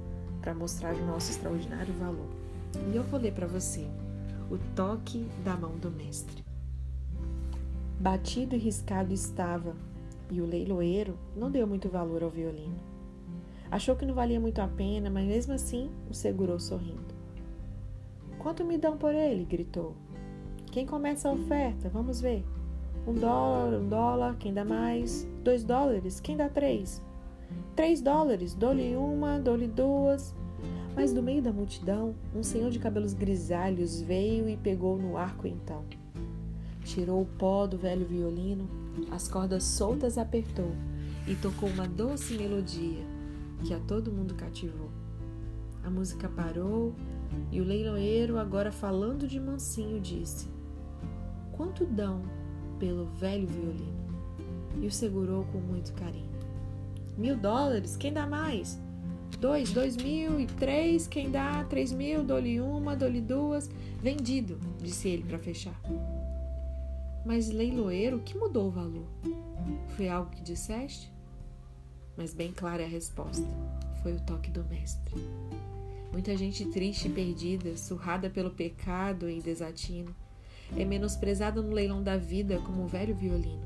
para 0.42 0.54
mostrar 0.54 0.94
o 0.94 1.06
nosso 1.06 1.32
extraordinário 1.32 1.94
valor. 1.96 2.30
E 2.92 2.96
eu 2.96 3.04
vou 3.04 3.20
ler 3.20 3.34
para 3.34 3.48
você 3.48 3.86
o 4.50 4.58
toque 4.76 5.28
da 5.44 5.56
mão 5.58 5.78
do 5.78 5.92
mestre. 5.92 6.44
Batido 8.00 8.56
e 8.56 8.60
riscado 8.60 9.14
estava, 9.14 9.76
e 10.32 10.40
o 10.40 10.46
leiloeiro 10.46 11.18
não 11.36 11.52
deu 11.52 11.68
muito 11.68 11.90
valor 11.90 12.24
ao 12.24 12.30
violino. 12.30 12.78
Achou 13.72 13.96
que 13.96 14.06
não 14.06 14.16
valia 14.16 14.40
muito 14.40 14.60
a 14.60 14.68
pena, 14.68 15.12
mas 15.12 15.26
mesmo 15.26 15.54
assim 15.54 15.92
o 16.10 16.14
segurou 16.14 16.60
sorrindo. 16.60 17.14
Quanto 18.40 18.66
me 18.66 18.78
dão 18.78 18.98
por 18.98 19.14
ele? 19.14 19.46
gritou. 19.46 19.96
Quem 20.72 20.88
começa 20.88 21.30
a 21.30 21.34
oferta? 21.34 21.88
Vamos 21.90 22.20
ver. 22.20 22.44
Um 23.06 23.14
dólar, 23.14 23.80
um 23.80 23.88
dólar, 23.88 24.38
quem 24.38 24.54
dá 24.54 24.66
mais? 24.66 25.28
Dois 25.44 25.64
dólares, 25.64 26.20
quem 26.20 26.36
dá 26.36 26.50
três? 26.50 27.02
Três 27.76 28.02
dólares, 28.02 28.56
dou-lhe 28.56 28.96
uma, 28.96 29.40
dou-lhe 29.40 29.68
duas. 29.68 30.36
Mas 30.96 31.14
do 31.14 31.22
meio 31.22 31.42
da 31.42 31.52
multidão, 31.52 32.16
um 32.36 32.42
senhor 32.42 32.72
de 32.72 32.80
cabelos 32.80 33.14
grisalhos 33.14 34.02
veio 34.02 34.50
e 34.50 34.58
pegou 34.58 34.98
no 34.98 35.16
arco 35.16 35.48
então. 35.48 35.84
Tirou 36.84 37.22
o 37.22 37.26
pó 37.26 37.68
do 37.68 37.78
velho 37.78 38.06
violino, 38.06 38.68
as 39.12 39.28
cordas 39.28 39.64
soltas 39.64 40.18
apertou 40.18 40.72
e 41.28 41.36
tocou 41.36 41.70
uma 41.70 41.88
doce 41.88 42.34
melodia 42.36 43.09
que 43.66 43.74
a 43.74 43.80
todo 43.80 44.12
mundo 44.12 44.34
cativou. 44.36 44.90
A 45.84 45.90
música 45.90 46.28
parou 46.30 46.94
e 47.52 47.62
o 47.62 47.64
leiloeiro, 47.64 48.38
agora 48.38 48.72
falando 48.72 49.28
de 49.28 49.40
mansinho, 49.40 50.00
disse: 50.00 50.48
Quanto 51.52 51.86
dão 51.86 52.22
pelo 52.80 53.06
velho 53.06 53.48
violino 53.48 54.00
e 54.82 54.88
o 54.88 54.92
segurou 54.92 55.44
com 55.46 55.60
muito 55.60 55.94
carinho. 55.94 56.30
Mil 57.18 57.36
dólares, 57.36 57.98
quem 57.98 58.14
dá 58.14 58.26
mais? 58.26 58.80
Dois, 59.40 59.72
dois 59.72 59.96
mil 59.96 60.40
e 60.40 60.46
três, 60.46 61.08
quem 61.08 61.30
dá? 61.30 61.64
Três 61.66 61.92
mil, 61.92 62.24
dou-lhe 62.24 62.60
uma, 62.60 62.96
dou-lhe 62.96 63.22
duas. 63.22 63.70
Vendido, 64.02 64.58
disse 64.82 65.10
ele 65.10 65.24
para 65.24 65.38
fechar. 65.38 65.80
Mas 67.26 67.50
leiloeiro, 67.50 68.20
que 68.20 68.38
mudou 68.38 68.68
o 68.68 68.72
valor? 68.72 69.08
Foi 69.90 70.08
algo 70.10 70.32
que 70.32 70.42
disseste? 70.42 71.12
Mas 72.20 72.34
bem 72.34 72.52
clara 72.52 72.84
é 72.84 72.86
a 72.86 72.90
resposta. 72.90 73.48
Foi 74.04 74.12
o 74.12 74.20
toque 74.20 74.52
do 74.52 74.62
mestre. 74.66 75.16
Muita 76.12 76.36
gente 76.36 76.66
triste 76.66 77.08
e 77.08 77.12
perdida, 77.12 77.78
surrada 77.78 78.30
pelo 78.30 78.52
pecado 78.52 79.30
e 79.30 79.42
desatino, 79.42 80.14
é 80.76 80.84
menosprezada 80.84 81.62
no 81.62 81.72
leilão 81.72 82.04
da 82.04 82.18
vida 82.18 82.60
como 82.60 82.84
um 82.84 82.88
velho 82.88 83.16
violino. 83.16 83.66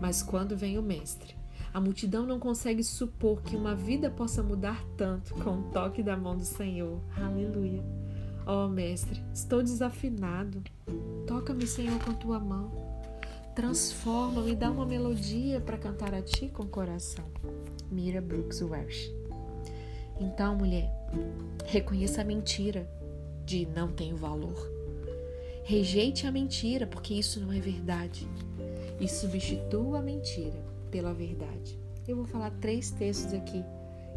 Mas 0.00 0.20
quando 0.20 0.56
vem 0.56 0.76
o 0.78 0.82
mestre, 0.82 1.36
a 1.72 1.80
multidão 1.80 2.26
não 2.26 2.40
consegue 2.40 2.82
supor 2.82 3.40
que 3.40 3.54
uma 3.54 3.74
vida 3.76 4.10
possa 4.10 4.42
mudar 4.42 4.84
tanto 4.96 5.32
com 5.34 5.60
o 5.60 5.70
toque 5.70 6.02
da 6.02 6.16
mão 6.16 6.36
do 6.36 6.44
Senhor. 6.44 7.00
Aleluia. 7.16 7.84
Ó 8.46 8.66
oh, 8.66 8.68
mestre, 8.68 9.22
estou 9.32 9.62
desafinado. 9.62 10.60
Toca-me, 11.24 11.68
Senhor, 11.68 12.02
com 12.04 12.14
tua 12.14 12.40
mão. 12.40 12.83
Transforma-me, 13.54 14.56
dá 14.56 14.70
uma 14.70 14.84
melodia 14.84 15.60
para 15.60 15.78
cantar 15.78 16.14
a 16.14 16.22
ti 16.22 16.48
com 16.48 16.66
coração. 16.66 17.24
Mira 17.90 18.20
Brooks 18.20 18.60
Welsh. 18.60 19.12
Então, 20.20 20.56
mulher, 20.56 20.90
reconheça 21.64 22.20
a 22.20 22.24
mentira 22.24 22.88
de 23.44 23.66
não 23.66 23.92
tenho 23.92 24.16
valor 24.16 24.74
Rejeite 25.66 26.26
a 26.26 26.30
mentira, 26.30 26.86
porque 26.86 27.14
isso 27.14 27.40
não 27.40 27.50
é 27.50 27.58
verdade. 27.58 28.28
E 29.00 29.08
substitua 29.08 29.98
a 29.98 30.02
mentira 30.02 30.62
pela 30.90 31.14
verdade. 31.14 31.80
Eu 32.06 32.16
vou 32.16 32.26
falar 32.26 32.50
três 32.60 32.90
textos 32.90 33.32
aqui 33.32 33.64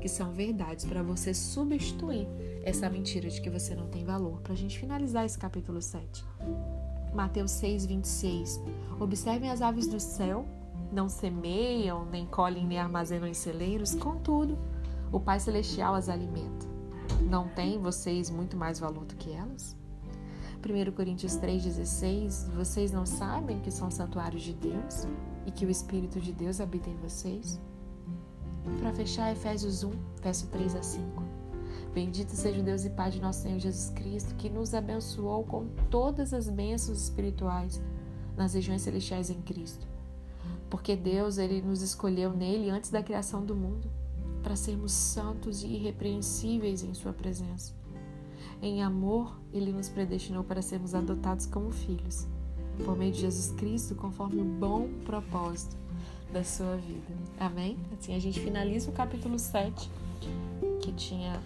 que 0.01 0.09
são 0.09 0.33
verdades 0.33 0.83
para 0.83 1.01
você 1.01 1.33
substituir 1.33 2.27
essa 2.63 2.89
mentira 2.89 3.29
de 3.29 3.39
que 3.39 3.49
você 3.49 3.73
não 3.73 3.87
tem 3.87 4.03
valor. 4.03 4.41
Para 4.41 4.51
a 4.51 4.57
gente 4.57 4.77
finalizar 4.77 5.25
esse 5.25 5.39
capítulo 5.39 5.81
7. 5.81 6.25
Mateus 7.17 7.49
6, 7.49 7.87
26. 7.87 8.61
Observem 8.99 9.49
as 9.49 9.63
aves 9.63 9.87
do 9.87 9.99
céu, 9.99 10.45
não 10.91 11.09
semeiam, 11.09 12.05
nem 12.05 12.27
colhem, 12.27 12.67
nem 12.67 12.77
armazenam 12.77 13.27
em 13.27 13.33
celeiros, 13.33 13.95
contudo, 13.95 14.55
o 15.11 15.19
Pai 15.19 15.39
Celestial 15.39 15.95
as 15.95 16.09
alimenta. 16.09 16.67
Não 17.27 17.47
tem 17.47 17.79
vocês 17.79 18.29
muito 18.29 18.55
mais 18.55 18.79
valor 18.79 19.03
do 19.03 19.15
que 19.15 19.31
elas? 19.31 19.75
1 20.57 20.91
Coríntios 20.91 21.33
3,16, 21.37 22.51
vocês 22.51 22.91
não 22.91 23.05
sabem 23.05 23.61
que 23.61 23.71
são 23.71 23.89
santuários 23.89 24.43
de 24.43 24.53
Deus 24.53 25.07
e 25.47 25.51
que 25.51 25.65
o 25.65 25.71
Espírito 25.71 26.19
de 26.19 26.31
Deus 26.31 26.61
habita 26.61 26.87
em 26.87 26.97
vocês? 26.97 27.59
Para 28.79 28.93
fechar, 28.93 29.31
Efésios 29.31 29.83
1, 29.83 29.91
verso 30.21 30.45
3 30.47 30.75
a 30.75 30.83
5. 30.83 31.26
Bendito 31.97 32.29
seja 32.35 32.59
o 32.59 32.63
Deus 32.63 32.85
e 32.85 32.91
Pai 32.91 33.09
de 33.09 33.19
nosso 33.19 33.41
Senhor 33.41 33.57
Jesus 33.57 33.89
Cristo, 33.89 34.35
que 34.35 34.51
nos 34.51 34.75
abençoou 34.75 35.43
com 35.43 35.65
todas 35.89 36.31
as 36.31 36.47
bênçãos 36.47 37.01
espirituais 37.01 37.81
nas 38.35 38.53
regiões 38.53 38.83
celestiais 38.83 39.31
em 39.31 39.41
Cristo. 39.41 39.87
Porque 40.69 40.95
Deus, 40.95 41.39
ele 41.39 41.59
nos 41.59 41.81
escolheu 41.81 42.31
nele 42.31 42.69
antes 42.69 42.91
da 42.91 43.01
criação 43.01 43.43
do 43.43 43.55
mundo, 43.55 43.89
para 44.43 44.55
sermos 44.55 44.91
santos 44.91 45.63
e 45.63 45.69
irrepreensíveis 45.69 46.83
em 46.83 46.93
sua 46.93 47.13
presença. 47.13 47.73
Em 48.61 48.83
amor, 48.83 49.35
ele 49.51 49.73
nos 49.73 49.89
predestinou 49.89 50.43
para 50.43 50.61
sermos 50.61 50.93
adotados 50.93 51.47
como 51.47 51.71
filhos, 51.71 52.27
por 52.85 52.95
meio 52.95 53.11
de 53.11 53.21
Jesus 53.21 53.55
Cristo, 53.57 53.95
conforme 53.95 54.39
o 54.39 54.45
bom 54.45 54.87
propósito 55.03 55.75
da 56.31 56.43
sua 56.43 56.75
vida. 56.75 57.11
Amém? 57.39 57.75
Assim 57.97 58.13
a 58.13 58.19
gente 58.19 58.39
finaliza 58.39 58.87
o 58.87 58.93
capítulo 58.93 59.39
7, 59.39 59.89
que 60.79 60.91
tinha 60.91 61.41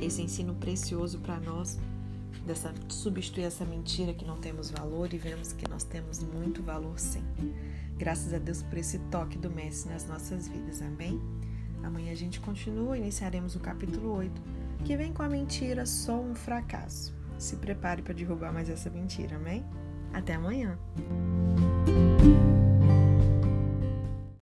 esse 0.00 0.22
ensino 0.22 0.54
precioso 0.54 1.18
para 1.18 1.38
nós, 1.40 1.78
dessa 2.46 2.72
substituir 2.88 3.44
essa 3.44 3.64
mentira 3.64 4.12
que 4.12 4.24
não 4.24 4.38
temos 4.38 4.70
valor 4.70 5.12
e 5.12 5.18
vemos 5.18 5.52
que 5.52 5.68
nós 5.68 5.84
temos 5.84 6.22
muito 6.22 6.62
valor 6.62 6.98
sim. 6.98 7.22
Graças 7.96 8.32
a 8.34 8.38
Deus 8.38 8.62
por 8.62 8.78
esse 8.78 8.98
toque 9.10 9.38
do 9.38 9.50
Mestre 9.50 9.92
nas 9.92 10.08
nossas 10.08 10.48
vidas. 10.48 10.82
Amém? 10.82 11.20
Amanhã 11.82 12.12
a 12.12 12.16
gente 12.16 12.40
continua, 12.40 12.96
iniciaremos 12.96 13.54
o 13.54 13.60
capítulo 13.60 14.16
8 14.16 14.42
que 14.84 14.96
vem 14.96 15.12
com 15.12 15.22
a 15.22 15.28
mentira 15.28 15.86
só 15.86 16.20
um 16.20 16.34
fracasso. 16.34 17.14
Se 17.38 17.56
prepare 17.56 18.02
para 18.02 18.14
derrubar 18.14 18.52
mais 18.52 18.68
essa 18.68 18.90
mentira, 18.90 19.36
amém? 19.36 19.64
Até 20.12 20.34
amanhã! 20.34 20.78